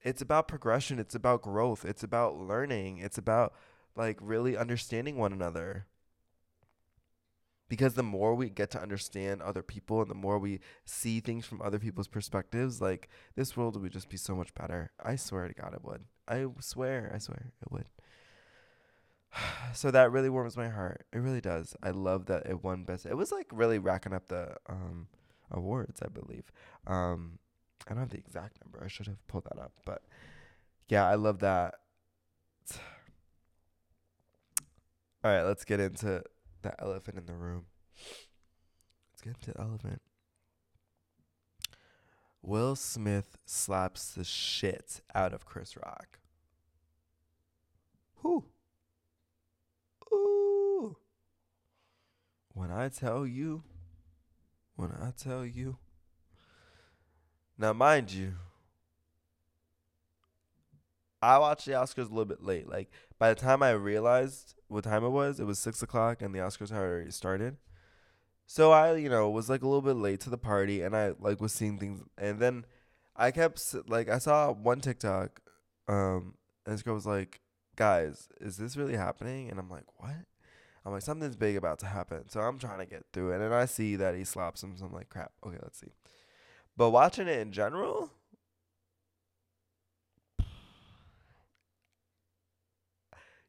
it's 0.03 0.21
about 0.21 0.47
progression 0.47 0.99
it's 0.99 1.15
about 1.15 1.41
growth 1.41 1.85
it's 1.85 2.03
about 2.03 2.35
learning 2.37 2.97
it's 2.97 3.17
about 3.17 3.53
like 3.95 4.17
really 4.21 4.57
understanding 4.57 5.17
one 5.17 5.33
another 5.33 5.85
because 7.71 7.93
the 7.93 8.03
more 8.03 8.35
we 8.35 8.49
get 8.49 8.69
to 8.69 8.81
understand 8.81 9.41
other 9.41 9.63
people 9.63 10.01
and 10.01 10.11
the 10.11 10.15
more 10.15 10.37
we 10.37 10.59
see 10.83 11.21
things 11.21 11.45
from 11.45 11.61
other 11.61 11.79
people's 11.79 12.09
perspectives 12.09 12.81
like 12.81 13.07
this 13.37 13.55
world 13.55 13.81
would 13.81 13.93
just 13.93 14.09
be 14.09 14.17
so 14.17 14.35
much 14.35 14.53
better 14.53 14.91
i 15.01 15.15
swear 15.15 15.47
to 15.47 15.53
god 15.53 15.73
it 15.73 15.83
would 15.83 16.03
I 16.31 16.45
swear, 16.61 17.11
I 17.13 17.17
swear 17.17 17.51
it 17.61 17.71
would. 17.71 17.89
so 19.73 19.91
that 19.91 20.11
really 20.11 20.29
warms 20.29 20.55
my 20.55 20.69
heart. 20.69 21.05
It 21.11 21.17
really 21.19 21.41
does. 21.41 21.75
I 21.83 21.89
love 21.91 22.27
that 22.27 22.45
it 22.45 22.63
won 22.63 22.85
best. 22.85 23.05
It 23.05 23.17
was 23.17 23.33
like 23.33 23.47
really 23.51 23.79
racking 23.79 24.13
up 24.13 24.27
the 24.27 24.55
um 24.69 25.07
awards, 25.51 26.01
I 26.01 26.07
believe. 26.07 26.51
Um 26.87 27.39
I 27.85 27.89
don't 27.93 27.99
have 27.99 28.09
the 28.09 28.17
exact 28.17 28.59
number. 28.63 28.81
I 28.83 28.87
should 28.87 29.07
have 29.07 29.27
pulled 29.27 29.43
that 29.45 29.59
up, 29.59 29.73
but 29.85 30.03
yeah, 30.87 31.05
I 31.05 31.15
love 31.15 31.39
that. 31.39 31.75
All 35.23 35.31
right, 35.31 35.43
let's 35.43 35.65
get 35.65 35.79
into 35.81 36.23
the 36.61 36.79
elephant 36.81 37.17
in 37.17 37.25
the 37.25 37.33
room. 37.33 37.65
Let's 39.11 39.21
get 39.23 39.35
into 39.35 39.51
the 39.51 39.61
elephant. 39.61 40.01
Will 42.41 42.75
Smith 42.75 43.37
slaps 43.45 44.11
the 44.11 44.23
shit 44.23 45.01
out 45.13 45.33
of 45.33 45.45
Chris 45.45 45.77
Rock. 45.77 46.19
Whew. 48.21 48.45
Ooh. 50.11 50.97
When 52.53 52.71
I 52.71 52.89
tell 52.89 53.25
you, 53.25 53.63
when 54.75 54.91
I 54.91 55.11
tell 55.15 55.45
you. 55.45 55.77
Now, 57.57 57.73
mind 57.73 58.11
you, 58.11 58.33
I 61.21 61.37
watched 61.37 61.67
the 61.67 61.73
Oscars 61.73 61.97
a 61.97 62.13
little 62.13 62.25
bit 62.25 62.43
late. 62.43 62.67
Like, 62.67 62.89
by 63.19 63.29
the 63.29 63.39
time 63.39 63.61
I 63.61 63.71
realized 63.71 64.55
what 64.71 64.83
time 64.83 65.03
it 65.03 65.09
was, 65.09 65.39
it 65.39 65.45
was 65.45 65.59
six 65.59 65.81
o'clock 65.83 66.21
and 66.21 66.33
the 66.33 66.39
Oscars 66.39 66.69
had 66.69 66.79
already 66.79 67.11
started. 67.11 67.57
So 68.45 68.71
I, 68.71 68.95
you 68.95 69.09
know, 69.09 69.29
was 69.29 69.49
like 69.49 69.61
a 69.61 69.65
little 69.65 69.81
bit 69.81 69.95
late 69.95 70.19
to 70.21 70.29
the 70.29 70.37
party, 70.37 70.81
and 70.81 70.93
I 70.95 71.13
like 71.19 71.39
was 71.39 71.53
seeing 71.53 71.77
things, 71.77 72.01
and 72.17 72.39
then 72.39 72.65
I 73.15 73.31
kept 73.31 73.63
like 73.87 74.09
I 74.09 74.17
saw 74.17 74.51
one 74.51 74.81
TikTok, 74.81 75.39
um, 75.87 76.35
and 76.65 76.75
this 76.75 76.83
girl 76.83 76.95
was 76.95 77.05
like, 77.05 77.39
"Guys, 77.77 78.27
is 78.41 78.57
this 78.57 78.75
really 78.75 78.97
happening?" 78.97 79.49
And 79.49 79.57
I'm 79.57 79.69
like, 79.69 79.85
"What?" 79.95 80.25
I'm 80.85 80.91
like, 80.91 81.01
"Something's 81.01 81.37
big 81.37 81.55
about 81.55 81.79
to 81.79 81.85
happen." 81.85 82.27
So 82.27 82.41
I'm 82.41 82.59
trying 82.59 82.79
to 82.79 82.85
get 82.85 83.05
through 83.13 83.31
it, 83.31 83.41
and 83.41 83.53
I 83.53 83.65
see 83.65 83.95
that 83.95 84.15
he 84.15 84.25
slaps 84.25 84.61
him. 84.61 84.75
So 84.75 84.85
I'm 84.85 84.93
like, 84.93 85.07
"Crap, 85.07 85.31
okay, 85.45 85.59
let's 85.61 85.79
see." 85.79 85.93
But 86.75 86.89
watching 86.89 87.29
it 87.29 87.39
in 87.39 87.53
general, 87.53 88.11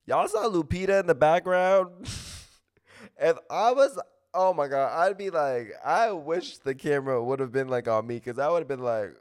y'all 0.06 0.28
saw 0.28 0.48
Lupita 0.48 1.00
in 1.00 1.06
the 1.06 1.14
background. 1.14 1.90
if 3.20 3.36
I 3.50 3.72
was 3.72 3.98
Oh 4.34 4.54
my 4.54 4.66
god, 4.66 4.98
I'd 4.98 5.18
be 5.18 5.28
like, 5.28 5.74
I 5.84 6.10
wish 6.12 6.56
the 6.58 6.74
camera 6.74 7.22
would 7.22 7.40
have 7.40 7.52
been 7.52 7.68
like 7.68 7.86
on 7.86 8.06
me 8.06 8.14
because 8.16 8.38
I 8.38 8.48
would 8.48 8.60
have 8.60 8.68
been 8.68 8.80
like, 8.80 9.14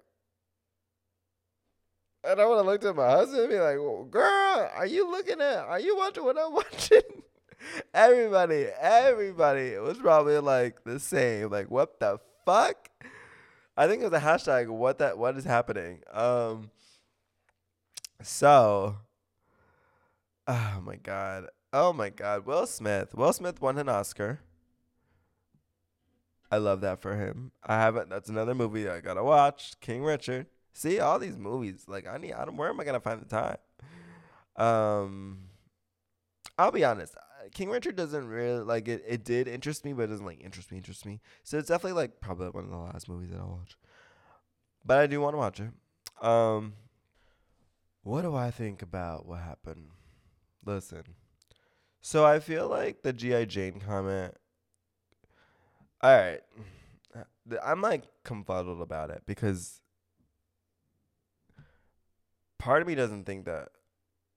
and 2.24 2.40
I 2.40 2.46
would 2.46 2.58
have 2.58 2.66
looked 2.66 2.86
at 2.86 2.96
my 2.96 3.10
husband 3.10 3.42
and 3.42 3.50
be 3.50 3.60
like, 3.60 3.76
"Girl, 4.10 4.70
are 4.74 4.86
you 4.86 5.12
looking 5.12 5.42
at? 5.42 5.66
Are 5.66 5.80
you 5.80 5.98
watching 5.98 6.24
what 6.24 6.38
I'm 6.40 6.54
watching?" 6.54 7.02
everybody, 7.94 8.68
everybody 8.80 9.78
was 9.78 9.98
probably 9.98 10.38
like 10.40 10.84
the 10.86 11.00
same. 11.00 11.50
Like, 11.50 11.70
what 11.70 12.00
the 12.00 12.20
fuck? 12.46 12.90
I 13.76 13.88
think 13.88 14.02
it 14.02 14.12
was 14.12 14.22
a 14.22 14.26
hashtag. 14.26 14.70
What 14.70 15.00
that? 15.00 15.18
What 15.18 15.36
is 15.36 15.44
happening? 15.44 16.04
Um. 16.14 16.72
So. 18.22 18.96
Oh 20.48 20.82
my 20.84 20.96
god. 20.96 21.48
Oh 21.74 21.94
my 21.94 22.10
god. 22.10 22.46
Will 22.46 22.66
Smith. 22.66 23.14
Will 23.16 23.34
Smith 23.34 23.62
won 23.62 23.78
an 23.78 23.90
Oscar. 23.90 24.42
I 26.52 26.58
love 26.58 26.82
that 26.82 27.02
for 27.02 27.16
him. 27.16 27.52
I 27.64 27.76
haven't. 27.76 28.10
That's 28.10 28.30
another 28.30 28.54
movie 28.54 28.90
I 28.90 29.00
gotta 29.00 29.24
watch. 29.24 29.80
King 29.80 30.04
Richard. 30.04 30.48
See 30.74 31.00
all 31.00 31.18
these 31.20 31.38
movies. 31.38 31.86
Like 31.88 32.08
I 32.08 32.18
need. 32.18 32.34
I 32.34 32.44
don't. 32.46 32.58
Where 32.58 32.70
am 32.70 32.80
I 32.80 32.84
gonna 32.84 33.00
find 33.00 33.22
the 33.22 33.26
time? 33.26 33.58
Um, 34.58 35.40
I'll 36.58 36.72
be 36.72 36.84
honest. 36.84 37.16
uh, 37.16 37.48
King 37.54 37.70
Richard 37.70 37.96
doesn't 37.96 38.28
really 38.28 38.60
like 38.64 38.88
it. 38.90 39.04
It 39.08 39.24
did 39.24 39.48
interest 39.48 39.86
me, 39.86 39.94
but 39.94 40.04
it 40.04 40.08
doesn't 40.08 40.26
like 40.26 40.42
interest 40.42 40.72
me. 40.72 40.78
Interest 40.78 41.06
me. 41.06 41.22
So 41.44 41.58
it's 41.58 41.70
definitely 41.70 42.02
like 42.02 42.20
probably 42.20 42.50
one 42.50 42.66
of 42.66 42.70
the 42.70 42.78
last 42.78 43.08
movies 43.08 43.30
that 43.30 43.40
I'll 43.40 43.58
watch. 43.60 43.78
But 44.86 44.98
I 44.98 45.08
do 45.08 45.22
want 45.22 45.36
to 45.36 45.38
watch 45.38 45.60
it. 45.62 45.72
Um, 46.26 46.74
what 48.04 48.24
do 48.24 48.36
I 48.36 48.52
think 48.52 48.82
about 48.82 49.26
what 49.26 49.40
happened? 49.40 49.88
Listen. 50.66 51.04
So 52.02 52.26
I 52.26 52.40
feel 52.40 52.68
like 52.68 53.04
the 53.04 53.14
GI 53.14 53.46
Jane 53.46 53.80
comment 53.80 54.36
all 56.04 56.18
right. 56.18 56.42
I'm 57.64 57.82
like 57.82 58.04
confuddled 58.24 58.82
about 58.82 59.12
it 59.12 59.22
because 59.26 59.82
part 62.58 62.82
of 62.82 62.88
me 62.88 62.96
doesn't 62.96 63.26
think 63.26 63.46
that 63.46 63.70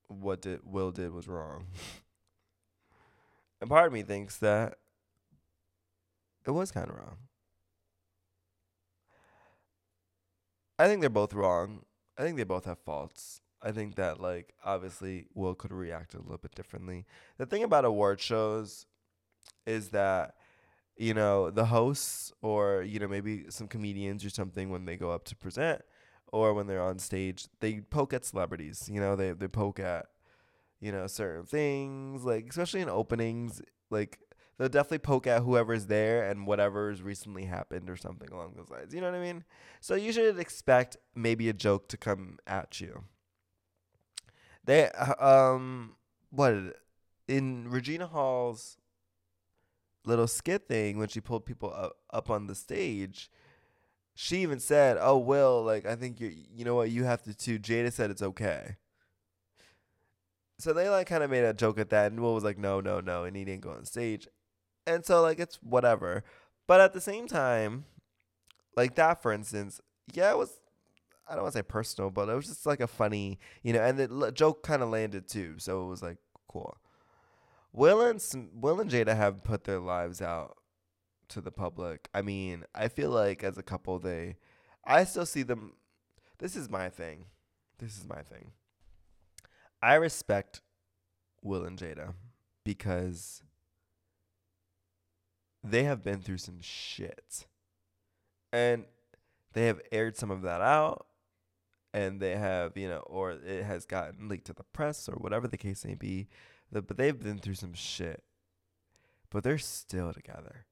what 0.08 0.42
did 0.42 0.60
Will 0.64 0.90
did 0.90 1.12
was 1.12 1.26
wrong. 1.26 1.66
and 3.60 3.70
part 3.70 3.87
of 3.87 3.92
me 3.92 4.02
thinks 4.02 4.37
that 4.38 4.78
it 6.46 6.50
was 6.50 6.70
kind 6.70 6.90
of 6.90 6.96
wrong. 6.96 7.16
I 10.78 10.87
think 10.87 11.00
they're 11.00 11.08
both 11.08 11.32
wrong. 11.32 11.84
I 12.18 12.22
think 12.22 12.37
they 12.37 12.44
both 12.44 12.66
have 12.66 12.78
faults. 12.78 13.40
I 13.64 13.72
think 13.72 13.94
that 13.96 14.20
like 14.20 14.55
obviously 14.64 15.27
Will 15.35 15.55
could 15.55 15.72
react 15.72 16.14
a 16.14 16.20
little 16.20 16.38
bit 16.38 16.55
differently. 16.55 17.07
The 17.38 17.46
thing 17.46 17.64
about 17.64 17.85
award 17.85 18.20
shows 18.20 18.87
is 19.66 19.88
that 19.88 20.35
you 20.96 21.14
know, 21.14 21.50
the 21.50 21.66
hosts 21.66 22.33
or, 22.40 22.83
you 22.83 22.98
know, 23.00 23.09
maybe 23.09 23.46
some 23.48 23.66
comedians 23.66 24.24
or 24.24 24.31
something 24.31 24.70
when 24.70 24.85
they 24.85 24.96
go 24.96 25.11
up 25.11 25.24
to 25.24 25.37
present 25.37 25.83
or 26.33 26.55
when 26.55 26.66
they're 26.66 26.83
on 26.83 26.98
stage, 26.98 27.48
they 27.61 27.81
poke 27.81 28.12
at 28.12 28.24
celebrities. 28.24 28.88
You 28.90 29.00
know, 29.00 29.16
they 29.16 29.33
they 29.33 29.48
poke 29.48 29.81
at, 29.81 30.07
you 30.81 30.92
know, 30.92 31.07
certain 31.07 31.44
things, 31.44 32.24
like 32.24 32.46
especially 32.48 32.81
in 32.81 32.88
openings, 32.88 33.61
like 33.90 34.20
they'll 34.59 34.68
definitely 34.68 34.98
poke 34.98 35.27
at 35.27 35.42
whoever's 35.42 35.87
there 35.87 36.29
and 36.29 36.46
whatever's 36.46 37.03
recently 37.03 37.44
happened 37.44 37.90
or 37.90 37.96
something 37.96 38.31
along 38.33 38.55
those 38.57 38.70
lines. 38.70 38.94
You 38.94 39.00
know 39.00 39.11
what 39.11 39.18
I 39.18 39.22
mean? 39.22 39.44
So 39.81 39.94
you 39.96 40.12
should 40.12 40.38
expect 40.38 40.96
maybe 41.14 41.48
a 41.48 41.53
joke 41.53 41.88
to 41.88 41.96
come 41.96 42.38
at 42.46 42.81
you. 42.81 43.05
They 44.64 44.90
uh, 44.90 45.24
um 45.24 45.96
what 46.31 46.55
in 47.29 47.68
Regina 47.68 48.07
Hall's 48.07 48.77
little 50.05 50.27
skit 50.27 50.68
thing 50.68 50.98
when 50.98 51.09
she 51.09 51.20
pulled 51.20 51.46
people 51.46 51.72
up, 51.74 51.96
up 52.12 52.29
on 52.31 52.46
the 52.46 52.55
stage 52.55 53.31
she 54.14 54.42
even 54.42 54.61
said 54.61 54.98
oh 55.00 55.16
will 55.18 55.62
like 55.62 55.87
i 55.87 55.96
think 55.96 56.20
you 56.20 56.31
you 56.55 56.64
know 56.64 56.74
what 56.74 56.90
you 56.90 57.05
have 57.05 57.22
to 57.22 57.35
too. 57.35 57.59
Jada 57.59 57.92
said 57.92 58.11
it's 58.11 58.22
okay. 58.22 58.77
So 60.59 60.72
they 60.72 60.88
like 60.88 61.09
kind 61.09 61.24
of 61.24 61.31
made 61.31 61.44
a 61.44 61.53
joke 61.53 61.79
at 61.79 61.90
that 61.90 62.12
and 62.12 62.20
will 62.20 62.35
was 62.35 62.44
like 62.44 62.59
no 62.59 62.81
no 62.81 63.00
no 63.00 63.24
and 63.24 63.37
he 63.37 63.44
didn't 63.44 63.62
go 63.62 63.70
on 63.70 63.85
stage. 63.85 64.29
And 64.87 65.05
so 65.05 65.20
like 65.20 65.40
it's 65.40 65.57
whatever. 65.57 66.22
But 66.66 66.81
at 66.81 66.92
the 66.92 67.00
same 67.00 67.27
time 67.27 67.85
like 68.77 68.94
that 68.94 69.20
for 69.22 69.33
instance 69.33 69.81
yeah 70.12 70.31
it 70.31 70.38
was 70.38 70.61
i 71.28 71.34
don't 71.34 71.42
want 71.42 71.52
to 71.52 71.58
say 71.58 71.62
personal 71.62 72.10
but 72.10 72.28
it 72.28 72.34
was 72.34 72.46
just 72.46 72.66
like 72.66 72.80
a 72.80 72.87
funny 72.87 73.38
you 73.62 73.72
know 73.72 73.80
and 73.80 73.98
the 73.98 74.32
joke 74.32 74.62
kind 74.62 74.82
of 74.82 74.88
landed 74.88 75.28
too 75.28 75.54
so 75.58 75.84
it 75.84 75.88
was 75.88 76.02
like 76.02 76.18
cool 76.48 76.76
Will 77.74 78.02
and 78.02 78.22
Will 78.54 78.80
and 78.80 78.88
Jada 78.88 79.16
have 79.16 79.42
put 79.42 79.64
their 79.64 79.80
lives 79.80 80.22
out 80.22 80.58
to 81.28 81.40
the 81.40 81.50
public. 81.50 82.08
I 82.14 82.22
mean, 82.22 82.64
I 82.72 82.87
feel 82.87 83.10
like 83.10 83.42
as 83.42 83.58
a 83.58 83.64
couple, 83.64 83.98
they, 83.98 84.37
I 84.84 85.02
still 85.02 85.26
see 85.26 85.42
them. 85.42 85.72
This 86.38 86.54
is 86.54 86.70
my 86.70 86.88
thing. 86.88 87.26
This 87.78 87.98
is 87.98 88.06
my 88.06 88.22
thing. 88.22 88.52
I 89.82 89.94
respect 89.94 90.60
Will 91.42 91.64
and 91.64 91.76
Jada 91.76 92.14
because 92.64 93.42
they 95.64 95.82
have 95.82 96.04
been 96.04 96.20
through 96.20 96.38
some 96.38 96.60
shit, 96.60 97.44
and 98.52 98.84
they 99.52 99.66
have 99.66 99.80
aired 99.90 100.16
some 100.16 100.30
of 100.30 100.42
that 100.42 100.60
out, 100.60 101.06
and 101.94 102.20
they 102.20 102.37
have 102.37 102.76
you 102.76 102.88
know, 102.88 102.98
or 103.07 103.30
it 103.33 103.64
has 103.64 103.87
gotten 103.87 104.28
leaked 104.28 104.48
to 104.48 104.52
the 104.52 104.64
press 104.64 105.09
or 105.09 105.14
whatever 105.14 105.48
the 105.48 105.57
case 105.57 105.87
may 105.87 105.94
be 105.94 106.28
but 106.83 106.96
they've 106.96 107.18
been 107.18 107.38
through 107.38 107.54
some 107.54 107.74
shit. 107.74 108.22
But 109.30 109.44
they're 109.44 109.59
still 109.59 110.12
together. 110.12 110.66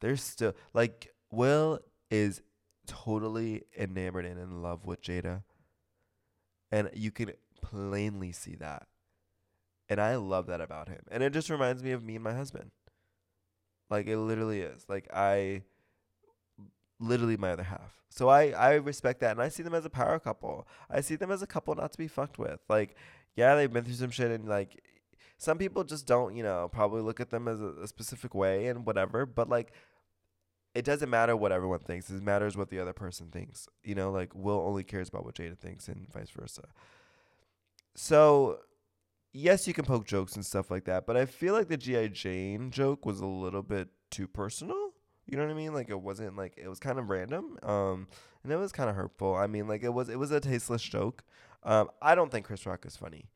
They're 0.00 0.16
still 0.16 0.54
like 0.74 1.14
Will 1.30 1.80
is 2.10 2.42
totally 2.86 3.64
enamored 3.76 4.26
and 4.26 4.38
in 4.38 4.62
love 4.62 4.84
with 4.84 5.02
Jada. 5.02 5.42
And 6.70 6.90
you 6.94 7.10
can 7.10 7.32
plainly 7.62 8.32
see 8.32 8.56
that. 8.56 8.86
And 9.88 10.00
I 10.00 10.16
love 10.16 10.46
that 10.46 10.60
about 10.60 10.88
him. 10.88 11.00
And 11.10 11.22
it 11.22 11.32
just 11.32 11.48
reminds 11.48 11.82
me 11.82 11.92
of 11.92 12.02
me 12.02 12.16
and 12.16 12.24
my 12.24 12.34
husband. 12.34 12.72
Like 13.88 14.08
it 14.08 14.18
literally 14.18 14.62
is. 14.62 14.84
Like 14.88 15.08
I 15.14 15.62
literally 16.98 17.36
my 17.36 17.52
other 17.52 17.64
half. 17.64 18.00
So 18.10 18.28
I 18.28 18.50
I 18.50 18.74
respect 18.74 19.20
that 19.20 19.32
and 19.32 19.42
I 19.42 19.48
see 19.48 19.62
them 19.62 19.74
as 19.74 19.84
a 19.84 19.90
power 19.90 20.18
couple. 20.18 20.66
I 20.90 21.00
see 21.00 21.16
them 21.16 21.30
as 21.30 21.42
a 21.42 21.46
couple 21.46 21.74
not 21.74 21.92
to 21.92 21.98
be 21.98 22.08
fucked 22.08 22.38
with. 22.38 22.60
Like 22.68 22.96
yeah, 23.34 23.54
they've 23.54 23.72
been 23.72 23.84
through 23.84 23.94
some 23.94 24.10
shit 24.10 24.30
and 24.30 24.48
like 24.48 24.82
some 25.38 25.58
people 25.58 25.84
just 25.84 26.06
don't, 26.06 26.34
you 26.34 26.42
know, 26.42 26.68
probably 26.72 27.02
look 27.02 27.20
at 27.20 27.30
them 27.30 27.46
as 27.46 27.60
a, 27.60 27.72
a 27.82 27.86
specific 27.86 28.34
way 28.34 28.68
and 28.68 28.86
whatever, 28.86 29.26
but 29.26 29.48
like 29.48 29.72
it 30.76 30.84
doesn't 30.84 31.08
matter 31.08 31.34
what 31.34 31.52
everyone 31.52 31.78
thinks. 31.78 32.10
It 32.10 32.22
matters 32.22 32.54
what 32.54 32.68
the 32.68 32.78
other 32.78 32.92
person 32.92 33.28
thinks. 33.30 33.66
You 33.82 33.94
know, 33.94 34.10
like 34.10 34.34
Will 34.34 34.60
only 34.60 34.84
cares 34.84 35.08
about 35.08 35.24
what 35.24 35.34
Jada 35.34 35.58
thinks 35.58 35.88
and 35.88 36.06
vice 36.12 36.28
versa. 36.30 36.64
So, 37.94 38.58
yes, 39.32 39.66
you 39.66 39.72
can 39.72 39.86
poke 39.86 40.06
jokes 40.06 40.36
and 40.36 40.44
stuff 40.44 40.70
like 40.70 40.84
that, 40.84 41.06
but 41.06 41.16
I 41.16 41.24
feel 41.24 41.54
like 41.54 41.68
the 41.68 41.78
GI 41.78 42.10
Jane 42.10 42.70
joke 42.70 43.06
was 43.06 43.20
a 43.20 43.26
little 43.26 43.62
bit 43.62 43.88
too 44.10 44.28
personal. 44.28 44.85
You 45.26 45.36
know 45.36 45.44
what 45.44 45.50
I 45.50 45.54
mean? 45.54 45.74
Like 45.74 45.88
it 45.90 46.00
wasn't 46.00 46.36
like 46.36 46.54
it 46.56 46.68
was 46.68 46.78
kind 46.78 46.98
of 46.98 47.10
random. 47.10 47.58
Um 47.62 48.08
and 48.42 48.52
it 48.52 48.56
was 48.56 48.72
kind 48.72 48.88
of 48.88 48.96
hurtful. 48.96 49.34
I 49.34 49.46
mean, 49.46 49.66
like 49.68 49.82
it 49.82 49.92
was 49.92 50.08
it 50.08 50.18
was 50.18 50.30
a 50.30 50.40
tasteless 50.40 50.82
joke. 50.82 51.24
Um 51.62 51.90
I 52.00 52.14
don't 52.14 52.30
think 52.30 52.46
Chris 52.46 52.66
Rock 52.66 52.86
is 52.86 52.96
funny. 52.96 53.26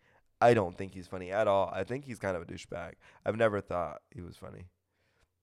I 0.41 0.55
don't 0.55 0.77
think 0.79 0.95
he's 0.95 1.07
funny 1.07 1.31
at 1.31 1.47
all. 1.47 1.71
I 1.73 1.85
think 1.85 2.05
he's 2.05 2.19
kind 2.19 2.37
of 2.37 2.43
a 2.43 2.47
douchebag. 2.47 2.93
I've 3.27 3.37
never 3.37 3.61
thought 3.61 4.01
he 4.11 4.23
was 4.23 4.37
funny. 4.37 4.67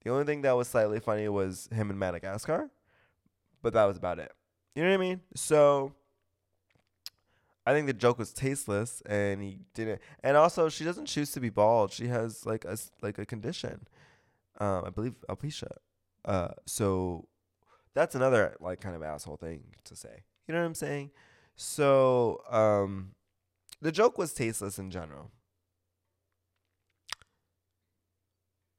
The 0.03 0.09
only 0.09 0.25
thing 0.25 0.41
that 0.41 0.53
was 0.53 0.67
slightly 0.67 0.99
funny 0.99 1.27
was 1.27 1.69
him 1.71 1.89
in 1.89 1.99
Madagascar, 1.99 2.69
but 3.61 3.73
that 3.73 3.85
was 3.85 3.97
about 3.97 4.19
it. 4.19 4.31
You 4.73 4.83
know 4.83 4.89
what 4.89 4.95
I 4.95 4.97
mean? 4.97 5.21
So 5.35 5.93
I 7.65 7.73
think 7.73 7.87
the 7.87 7.93
joke 7.93 8.17
was 8.17 8.31
tasteless, 8.31 9.01
and 9.05 9.43
he 9.43 9.59
didn't. 9.73 9.99
And 10.23 10.37
also, 10.37 10.69
she 10.69 10.85
doesn't 10.85 11.07
choose 11.07 11.31
to 11.31 11.41
be 11.41 11.49
bald. 11.49 11.91
She 11.91 12.07
has 12.07 12.45
like 12.45 12.63
a 12.63 12.77
like 13.01 13.17
a 13.17 13.25
condition. 13.25 13.87
Um, 14.59 14.85
I 14.85 14.89
believe 14.89 15.15
alopecia. 15.27 15.71
Uh, 16.25 16.49
so 16.65 17.27
that's 17.93 18.15
another 18.15 18.55
like 18.59 18.81
kind 18.81 18.95
of 18.95 19.03
asshole 19.03 19.37
thing 19.37 19.63
to 19.85 19.95
say. 19.95 20.23
You 20.47 20.53
know 20.53 20.61
what 20.61 20.67
I'm 20.67 20.75
saying? 20.75 21.11
So 21.55 22.41
um, 22.49 23.15
the 23.81 23.91
joke 23.91 24.17
was 24.17 24.33
tasteless 24.33 24.79
in 24.79 24.91
general. 24.91 25.31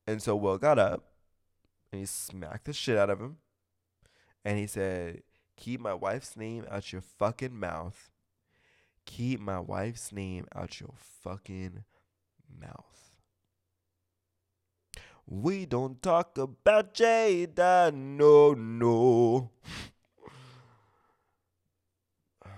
And 0.07 0.22
so 0.22 0.37
Will 0.37 0.57
got 0.57 0.79
up 0.79 1.05
and 1.92 2.01
he 2.01 2.07
smacked 2.07 2.64
the 2.64 2.72
shit 2.72 2.96
out 2.96 3.11
of 3.11 3.20
him. 3.20 3.37
And 4.44 4.59
he 4.59 4.66
said, 4.66 5.22
Keep 5.57 5.81
my 5.81 5.94
wife's 5.94 6.37
name 6.37 6.64
out 6.70 6.92
your 6.92 7.03
fucking 7.03 7.59
mouth. 7.59 8.11
Keep 9.05 9.40
my 9.40 9.59
wife's 9.59 10.12
name 10.12 10.46
out 10.55 10.81
your 10.81 10.94
fucking 10.96 11.85
mouth. 12.61 13.08
We 15.30 15.66
don't 15.66 16.02
talk 16.02 16.38
about 16.38 16.94
Jada, 16.94 17.92
no, 17.92 18.54
no. 18.54 19.50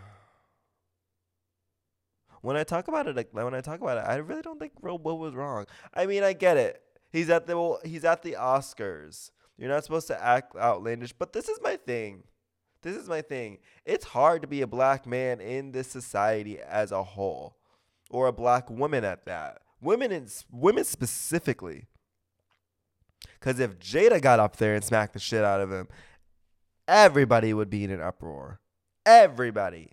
when 2.43 2.57
I 2.57 2.63
talk 2.63 2.87
about 2.87 3.09
it, 3.09 3.17
like 3.17 3.31
when 3.33 3.57
I 3.57 3.61
talk 3.61 3.81
about 3.81 3.99
it, 3.99 4.05
I 4.07 4.19
really 4.19 4.43
don't 4.43 4.61
think 4.61 4.75
Will 4.81 5.01
was 5.01 5.35
wrong. 5.35 5.67
I 5.93 6.07
mean, 6.07 6.23
I 6.23 6.33
get 6.33 6.57
it. 6.57 6.81
He's 7.11 7.29
at 7.29 7.49
the 7.49 7.59
well, 7.59 7.81
he's 7.85 8.05
at 8.05 8.23
the 8.23 8.37
Oscars. 8.39 9.33
You're 9.59 9.69
not 9.69 9.83
supposed 9.83 10.07
to 10.07 10.23
act 10.23 10.55
outlandish, 10.55 11.13
but 11.13 11.33
this 11.33 11.49
is 11.49 11.59
my 11.61 11.75
thing. 11.75 12.23
This 12.83 12.95
is 12.95 13.09
my 13.09 13.21
thing. 13.21 13.59
It's 13.85 14.05
hard 14.05 14.43
to 14.43 14.49
be 14.49 14.63
a 14.63 14.69
black 14.69 15.09
man 15.09 15.41
in 15.41 15.73
this 15.73 15.89
society 15.89 16.61
as 16.61 16.93
a 16.93 17.03
whole, 17.03 17.57
or 18.11 18.29
a 18.29 18.33
black 18.33 18.71
woman 18.71 19.03
at 19.03 19.27
that. 19.27 19.59
Women 19.81 20.13
in 20.13 20.29
women 20.53 20.85
specifically. 20.85 21.89
Because 23.39 23.59
if 23.59 23.79
Jada 23.79 24.21
got 24.21 24.41
up 24.41 24.57
there 24.57 24.75
and 24.75 24.85
smacked 24.85 25.15
the 25.15 25.19
shit 25.19 25.45
out 25.45 25.61
of 25.61 25.73
him, 25.73 25.89
everybody 26.87 27.55
would 27.55 27.71
be 27.71 27.85
in 27.85 27.91
an 27.91 28.01
uproar. 28.01 28.61
Everybody. 29.07 29.93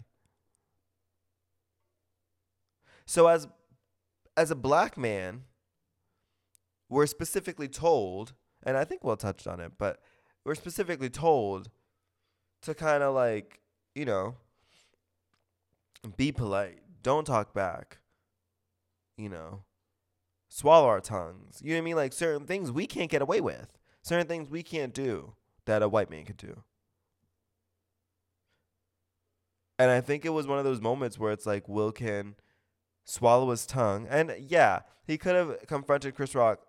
So 3.05 3.27
as 3.27 3.47
as 4.35 4.51
a 4.51 4.55
black 4.55 4.97
man, 4.97 5.43
we're 6.89 7.07
specifically 7.07 7.67
told, 7.67 8.33
and 8.63 8.77
I 8.77 8.83
think 8.83 9.03
Will 9.03 9.17
touched 9.17 9.47
on 9.47 9.59
it, 9.59 9.73
but 9.77 9.99
we're 10.45 10.55
specifically 10.55 11.09
told 11.09 11.69
to 12.61 12.73
kind 12.73 13.03
of 13.03 13.15
like, 13.15 13.59
you 13.95 14.05
know, 14.05 14.35
be 16.15 16.31
polite. 16.31 16.79
Don't 17.01 17.25
talk 17.25 17.53
back. 17.53 17.99
You 19.17 19.29
know, 19.29 19.63
swallow 20.49 20.87
our 20.87 21.01
tongues. 21.01 21.61
You 21.61 21.71
know 21.71 21.75
what 21.75 21.81
I 21.81 21.85
mean? 21.85 21.95
Like 21.95 22.13
certain 22.13 22.45
things 22.45 22.71
we 22.71 22.87
can't 22.87 23.11
get 23.11 23.21
away 23.21 23.41
with. 23.41 23.77
Certain 24.01 24.27
things 24.27 24.49
we 24.49 24.63
can't 24.63 24.93
do 24.93 25.33
that 25.65 25.81
a 25.81 25.89
white 25.89 26.09
man 26.09 26.25
could 26.25 26.37
do. 26.37 26.63
And 29.79 29.91
I 29.91 30.01
think 30.01 30.25
it 30.25 30.29
was 30.29 30.47
one 30.47 30.57
of 30.57 30.65
those 30.65 30.81
moments 30.81 31.19
where 31.19 31.31
it's 31.31 31.45
like 31.45 31.69
Will 31.69 31.91
can 31.91 32.35
swallow 33.03 33.51
his 33.51 33.65
tongue. 33.65 34.07
And 34.09 34.33
yeah, 34.39 34.79
he 35.05 35.17
could 35.17 35.35
have 35.35 35.67
confronted 35.67 36.15
Chris 36.15 36.33
Rock 36.33 36.61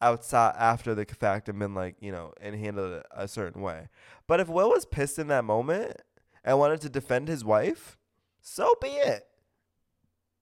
outside 0.00 0.54
after 0.58 0.94
the 0.94 1.04
fact 1.04 1.48
and 1.48 1.58
been 1.58 1.74
like, 1.74 1.96
you 2.00 2.12
know, 2.12 2.32
and 2.40 2.56
handled 2.56 2.92
it 2.92 3.06
a 3.14 3.28
certain 3.28 3.62
way. 3.62 3.88
But 4.26 4.40
if 4.40 4.48
Will 4.48 4.70
was 4.70 4.86
pissed 4.86 5.18
in 5.18 5.28
that 5.28 5.44
moment 5.44 5.96
and 6.44 6.58
wanted 6.58 6.80
to 6.82 6.88
defend 6.88 7.28
his 7.28 7.44
wife, 7.44 7.96
so 8.40 8.74
be 8.80 8.88
it. 8.88 9.26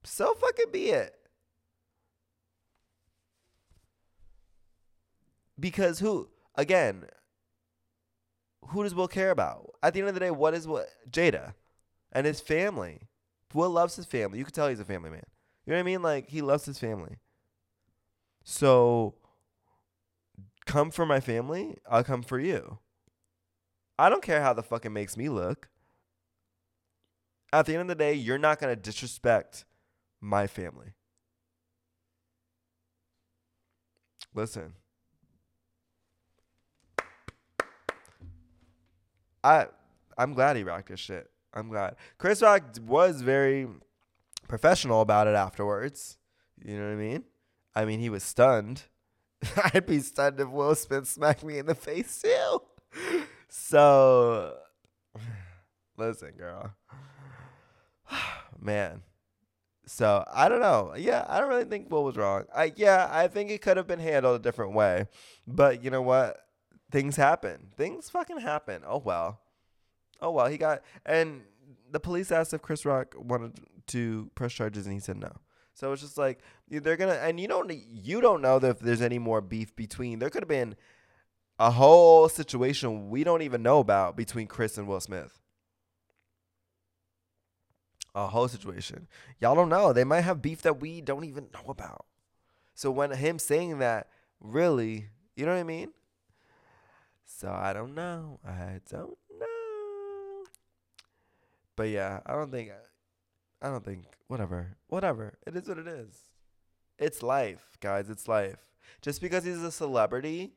So 0.05 0.35
fucking 0.35 0.71
be 0.73 0.91
it. 0.91 1.17
Because 5.59 6.01
who, 6.01 6.29
again, 6.55 7.05
who 8.69 8.83
does 8.83 8.95
Will 8.95 9.09
care 9.09 9.31
about? 9.31 9.71
At 9.83 9.95
the 9.95 10.01
end 10.01 10.09
of 10.09 10.15
the 10.15 10.21
day, 10.21 10.31
what 10.31 10.55
is 10.55 10.67
what 10.67 10.89
Jada 11.11 11.55
and 12.13 12.27
his 12.27 12.41
family? 12.41 13.09
Will 13.53 13.71
loves 13.71 13.97
his 13.97 14.07
family. 14.07 14.39
You 14.39 14.45
can 14.45 14.53
tell 14.53 14.69
he's 14.69 14.81
a 14.81 14.85
family 14.85 15.11
man. 15.11 15.23
You 15.65 15.73
know 15.73 15.77
what 15.77 15.81
I 15.81 15.85
mean? 15.85 16.03
Like 16.03 16.29
he 16.29 16.43
loves 16.43 16.65
his 16.65 16.79
family. 16.79 17.19
So 18.43 19.15
come 20.67 20.91
for 20.91 21.07
my 21.07 21.21
family, 21.21 21.79
I'll 21.89 22.05
come 22.05 22.23
for 22.23 22.39
you. 22.39 22.79
I 23.99 24.09
don't 24.09 24.23
care 24.23 24.43
how 24.43 24.53
the 24.53 24.63
fuck 24.63 24.85
it 24.85 24.91
makes 24.91 25.17
me 25.17 25.29
look. 25.29 25.69
At 27.53 27.67
the 27.67 27.75
end 27.75 27.83
of 27.83 27.89
the 27.89 27.95
day, 27.95 28.15
you're 28.15 28.39
not 28.39 28.59
gonna 28.59 28.75
disrespect 28.75 29.65
my 30.21 30.47
family. 30.47 30.95
Listen. 34.35 34.75
I 39.45 39.67
I'm 40.17 40.33
glad 40.33 40.57
he 40.57 40.65
rocked 40.65 40.89
his 40.89 40.99
shit. 40.99 41.31
I'm 41.53 41.69
glad. 41.69 41.97
Chris 42.19 42.43
Rock 42.43 42.77
was 42.85 43.21
very 43.21 43.69
professional 44.49 45.01
about 45.03 45.29
it 45.29 45.35
afterwards. 45.35 46.17
You 46.65 46.79
know 46.79 46.87
what 46.87 46.93
I 46.93 46.97
mean? 46.97 47.25
I 47.75 47.85
mean, 47.85 48.01
he 48.01 48.09
was 48.09 48.25
stunned. 48.25 48.85
I'd 49.75 49.87
be 49.87 50.01
stunned 50.01 50.41
if 50.41 50.49
Will 50.49 50.75
Smith 50.75 51.07
smacked 51.07 51.45
me 51.45 51.59
in 51.59 51.67
the 51.67 51.75
face 51.75 52.23
too. 52.23 52.63
So, 53.49 54.57
listen, 55.97 56.33
girl. 56.37 56.73
Man. 58.61 59.03
So, 59.87 60.25
I 60.33 60.49
don't 60.49 60.61
know. 60.61 60.95
Yeah, 60.97 61.27
I 61.29 61.39
don't 61.39 61.51
really 61.51 61.65
think 61.65 61.91
Will 61.91 62.05
was 62.05 62.17
wrong. 62.17 62.45
I 62.55 62.73
yeah, 62.75 63.09
I 63.11 63.29
think 63.29 63.51
it 63.51 63.61
could 63.61 63.77
have 63.77 63.87
been 63.87 64.01
handled 64.01 64.41
a 64.41 64.43
different 64.43 64.73
way. 64.73 65.07
But 65.47 65.85
you 65.85 65.91
know 65.91 66.03
what? 66.03 66.44
Things 66.95 67.17
happen. 67.17 67.71
Things 67.77 68.09
fucking 68.09 68.39
happen. 68.39 68.83
Oh 68.87 68.99
well. 68.99 69.41
Oh 70.21 70.31
well, 70.31 70.47
he 70.47 70.57
got 70.57 70.83
and 71.05 71.41
the 71.91 71.99
police 71.99 72.31
asked 72.31 72.55
if 72.55 72.63
Chris 72.63 72.87
Rock 72.87 73.17
wanted 73.19 73.59
to 73.89 74.31
press 74.37 74.53
charges 74.53 74.87
and 74.87 74.95
he 74.95 75.01
said 75.01 75.17
no. 75.17 75.33
So 75.75 75.91
it's 75.91 76.03
just 76.03 76.17
like 76.17 76.39
they're 76.69 76.97
gonna 76.97 77.15
and 77.15 77.41
you 77.41 77.49
don't 77.49 77.69
you 77.69 78.21
don't 78.21 78.41
know 78.41 78.59
if 78.59 78.79
there's 78.79 79.03
any 79.03 79.19
more 79.19 79.41
beef 79.41 79.75
between. 79.75 80.21
There 80.21 80.31
could 80.31 80.45
have 80.45 80.49
been 80.49 80.77
a 81.59 81.73
whole 81.73 82.29
situation 82.29 83.11
we 83.11 83.25
don't 83.25 83.43
even 83.43 83.61
know 83.61 83.81
about 83.81 84.17
between 84.17 84.47
Chris 84.47 84.79
and 84.79 84.87
Will 84.87 85.01
Smith. 85.01 85.41
A 88.15 88.29
whole 88.29 88.47
situation. 88.47 89.09
Y'all 89.41 89.57
don't 89.57 89.69
know. 89.69 89.93
They 89.93 90.05
might 90.05 90.21
have 90.21 90.41
beef 90.41 90.63
that 90.63 90.81
we 90.81 91.01
don't 91.01 91.25
even 91.25 91.49
know 91.53 91.69
about. 91.71 92.07
So 92.77 92.93
when 92.93 93.11
him 93.11 93.41
saying 93.41 93.81
that, 93.81 94.11
really, 94.39 95.07
you 95.35 95.45
know 95.45 95.55
what 95.55 95.59
I 95.59 95.65
mean? 95.65 95.91
So 97.25 97.51
I 97.51 97.73
don't 97.73 97.95
know. 97.95 98.41
I 98.47 98.81
don't 98.89 99.17
know. 99.39 100.45
But 101.77 101.89
yeah, 101.89 102.21
I 102.27 102.35
don't 102.35 102.51
think 102.51 102.71
I 103.61 103.69
don't 103.69 103.85
think 103.85 104.05
whatever. 104.29 104.77
Whatever. 104.89 105.39
It 105.47 105.57
is 105.57 105.69
what 105.69 105.79
it 105.79 105.89
is. 105.89 106.29
It's 106.99 107.23
life, 107.23 107.77
guys. 107.81 108.09
It's 108.09 108.29
life. 108.29 108.59
Just 109.03 109.21
because 109.21 109.45
he's 109.45 109.63
a 109.63 109.73
celebrity, 109.73 110.53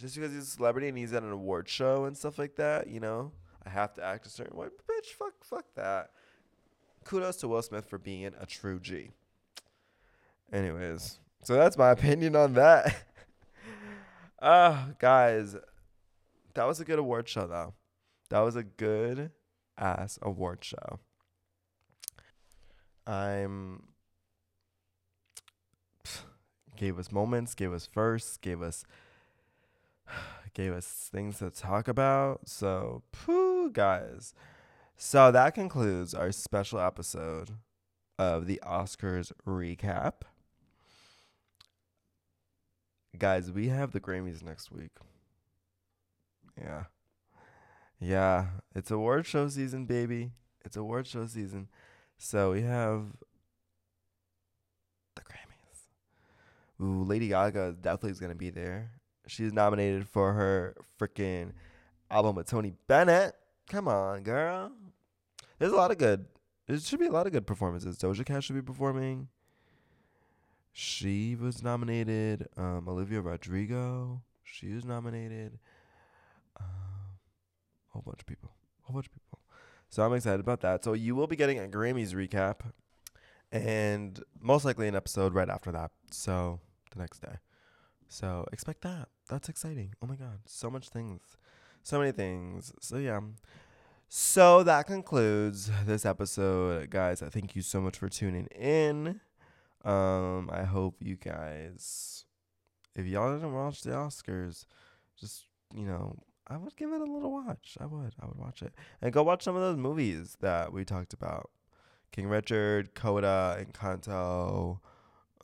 just 0.00 0.14
because 0.14 0.32
he's 0.32 0.44
a 0.44 0.46
celebrity 0.46 0.88
and 0.88 0.96
he's 0.96 1.12
at 1.12 1.22
an 1.22 1.32
award 1.32 1.68
show 1.68 2.04
and 2.04 2.16
stuff 2.16 2.38
like 2.38 2.56
that, 2.56 2.88
you 2.88 3.00
know, 3.00 3.32
I 3.66 3.70
have 3.70 3.94
to 3.94 4.04
act 4.04 4.26
a 4.26 4.30
certain 4.30 4.56
way. 4.56 4.66
Bitch, 4.66 5.08
fuck, 5.18 5.44
fuck 5.44 5.66
that. 5.74 6.10
Kudos 7.04 7.36
to 7.38 7.48
Will 7.48 7.62
Smith 7.62 7.86
for 7.86 7.98
being 7.98 8.32
a 8.40 8.46
true 8.46 8.80
G. 8.80 9.10
Anyways, 10.52 11.18
so 11.42 11.54
that's 11.54 11.76
my 11.76 11.90
opinion 11.90 12.36
on 12.36 12.54
that. 12.54 12.94
uh, 14.44 14.88
guys, 14.98 15.56
that 16.52 16.66
was 16.66 16.78
a 16.78 16.84
good 16.84 16.98
award 16.98 17.28
show, 17.28 17.46
though. 17.46 17.72
That 18.28 18.40
was 18.40 18.56
a 18.56 18.62
good 18.62 19.30
ass 19.78 20.18
award 20.20 20.62
show. 20.62 21.00
I'm 23.06 23.84
gave 26.76 26.98
us 26.98 27.10
moments, 27.10 27.54
gave 27.54 27.72
us 27.72 27.86
firsts, 27.86 28.36
gave 28.36 28.60
us 28.60 28.84
gave 30.54 30.72
us 30.72 31.08
things 31.10 31.38
to 31.38 31.48
talk 31.50 31.88
about. 31.88 32.48
So, 32.48 33.02
poo, 33.12 33.70
guys. 33.70 34.34
So 34.96 35.32
that 35.32 35.54
concludes 35.54 36.12
our 36.14 36.30
special 36.30 36.78
episode 36.78 37.52
of 38.18 38.46
the 38.46 38.60
Oscars 38.64 39.32
recap. 39.46 40.22
Guys, 43.18 43.52
we 43.52 43.68
have 43.68 43.92
the 43.92 44.00
Grammys 44.00 44.42
next 44.42 44.72
week. 44.72 44.90
Yeah. 46.60 46.84
Yeah, 48.00 48.46
it's 48.74 48.90
award 48.90 49.24
show 49.24 49.48
season, 49.48 49.86
baby. 49.86 50.32
It's 50.64 50.76
award 50.76 51.06
show 51.06 51.26
season. 51.26 51.68
So 52.18 52.52
we 52.52 52.62
have 52.62 53.04
the 55.14 55.22
Grammys. 55.22 56.82
Ooh, 56.82 57.04
Lady 57.04 57.28
Gaga 57.28 57.76
definitely 57.80 58.10
is 58.10 58.20
gonna 58.20 58.34
be 58.34 58.50
there. 58.50 58.90
She's 59.26 59.52
nominated 59.52 60.08
for 60.08 60.32
her 60.32 60.76
freaking 61.00 61.52
album 62.10 62.36
with 62.36 62.46
Tony 62.46 62.74
Bennett. 62.88 63.34
Come 63.68 63.88
on, 63.88 64.22
girl. 64.22 64.72
There's 65.58 65.72
a 65.72 65.76
lot 65.76 65.90
of 65.90 65.98
good. 65.98 66.26
There 66.66 66.78
should 66.78 67.00
be 67.00 67.06
a 67.06 67.12
lot 67.12 67.26
of 67.26 67.32
good 67.32 67.46
performances. 67.46 67.96
Doja 67.96 68.24
Cat 68.26 68.42
should 68.42 68.56
be 68.56 68.62
performing. 68.62 69.28
She 70.76 71.36
was 71.36 71.62
nominated. 71.62 72.48
Um, 72.56 72.88
Olivia 72.88 73.20
Rodrigo. 73.20 74.22
She 74.42 74.74
was 74.74 74.84
nominated. 74.84 75.58
Um, 76.60 76.66
a 76.66 77.92
whole 77.92 78.02
bunch 78.04 78.20
of 78.20 78.26
people. 78.26 78.50
A 78.82 78.86
whole 78.86 78.94
bunch 78.94 79.06
of 79.06 79.12
people. 79.12 79.38
So 79.88 80.02
I'm 80.04 80.12
excited 80.12 80.40
about 80.40 80.60
that. 80.62 80.82
So 80.82 80.94
you 80.94 81.14
will 81.14 81.28
be 81.28 81.36
getting 81.36 81.60
a 81.60 81.68
Grammys 81.68 82.12
recap, 82.12 82.62
and 83.52 84.20
most 84.40 84.64
likely 84.64 84.88
an 84.88 84.96
episode 84.96 85.32
right 85.32 85.48
after 85.48 85.70
that. 85.70 85.92
So 86.10 86.58
the 86.92 86.98
next 86.98 87.20
day. 87.20 87.36
So 88.08 88.44
expect 88.52 88.82
that. 88.82 89.08
That's 89.28 89.48
exciting. 89.48 89.94
Oh 90.02 90.08
my 90.08 90.16
god, 90.16 90.40
so 90.44 90.68
much 90.68 90.88
things, 90.88 91.22
so 91.84 92.00
many 92.00 92.10
things. 92.10 92.72
So 92.80 92.96
yeah. 92.96 93.20
So 94.08 94.64
that 94.64 94.88
concludes 94.88 95.70
this 95.86 96.04
episode, 96.04 96.90
guys. 96.90 97.20
Thank 97.20 97.54
you 97.54 97.62
so 97.62 97.80
much 97.80 97.96
for 97.96 98.08
tuning 98.08 98.46
in. 98.46 99.20
Um, 99.84 100.50
I 100.52 100.62
hope 100.62 100.96
you 101.00 101.16
guys, 101.16 102.24
if 102.94 103.06
y'all 103.06 103.34
didn't 103.34 103.52
watch 103.52 103.82
the 103.82 103.90
Oscars, 103.90 104.64
just 105.18 105.44
you 105.74 105.86
know, 105.86 106.16
I 106.48 106.56
would 106.56 106.76
give 106.76 106.90
it 106.92 107.00
a 107.00 107.04
little 107.04 107.32
watch. 107.32 107.76
I 107.80 107.86
would, 107.86 108.14
I 108.20 108.26
would 108.26 108.38
watch 108.38 108.62
it, 108.62 108.72
and 109.02 109.12
go 109.12 109.22
watch 109.22 109.42
some 109.42 109.56
of 109.56 109.62
those 109.62 109.76
movies 109.76 110.36
that 110.40 110.72
we 110.72 110.84
talked 110.84 111.12
about: 111.12 111.50
King 112.12 112.28
Richard, 112.28 112.94
Coda, 112.94 113.62
Encanto, 113.62 114.78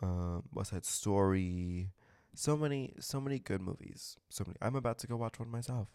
um, 0.02 0.44
West 0.52 0.70
Side 0.70 0.84
Story. 0.84 1.90
So 2.34 2.56
many, 2.56 2.94
so 3.00 3.20
many 3.20 3.38
good 3.38 3.60
movies. 3.60 4.16
So 4.30 4.44
many. 4.46 4.56
I'm 4.62 4.76
about 4.76 4.98
to 4.98 5.06
go 5.06 5.16
watch 5.16 5.38
one 5.38 5.50
myself. 5.50 5.88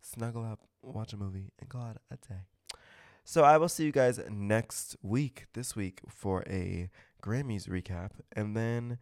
Snuggle 0.00 0.44
up, 0.44 0.60
watch 0.82 1.12
a 1.12 1.16
movie, 1.16 1.50
and 1.58 1.68
go 1.68 1.78
out 1.78 1.96
a 2.10 2.16
day. 2.16 2.42
So 3.24 3.42
I 3.42 3.56
will 3.56 3.70
see 3.70 3.84
you 3.86 3.92
guys 3.92 4.20
next 4.30 4.96
week, 5.02 5.46
this 5.54 5.74
week, 5.74 6.00
for 6.08 6.44
a 6.46 6.90
Grammys 7.24 7.68
recap, 7.68 8.10
and 8.32 8.54
then 8.54 8.98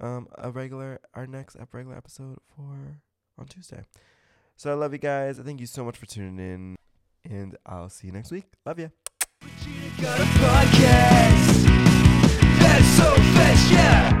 um, 0.00 0.26
a 0.36 0.50
regular, 0.50 1.00
our 1.14 1.26
next 1.26 1.56
regular 1.72 1.96
episode 1.96 2.38
for 2.56 3.00
on 3.38 3.46
Tuesday. 3.46 3.82
So 4.56 4.70
I 4.70 4.74
love 4.74 4.92
you 4.92 4.98
guys. 4.98 5.38
I 5.38 5.44
thank 5.44 5.60
you 5.60 5.66
so 5.66 5.84
much 5.84 5.96
for 5.96 6.06
tuning 6.06 6.38
in, 6.38 6.76
and 7.24 7.56
I'll 7.64 7.88
see 7.88 8.08
you 8.08 8.12
next 8.12 8.32
week. 8.32 8.46
Love 8.66 8.78
you. 8.80 8.90
Got 10.00 10.18
a 10.18 10.24
podcast. 10.24 11.64
That's 12.58 12.86
so 12.96 13.14
fresh, 13.14 13.70
yeah. 13.70 14.19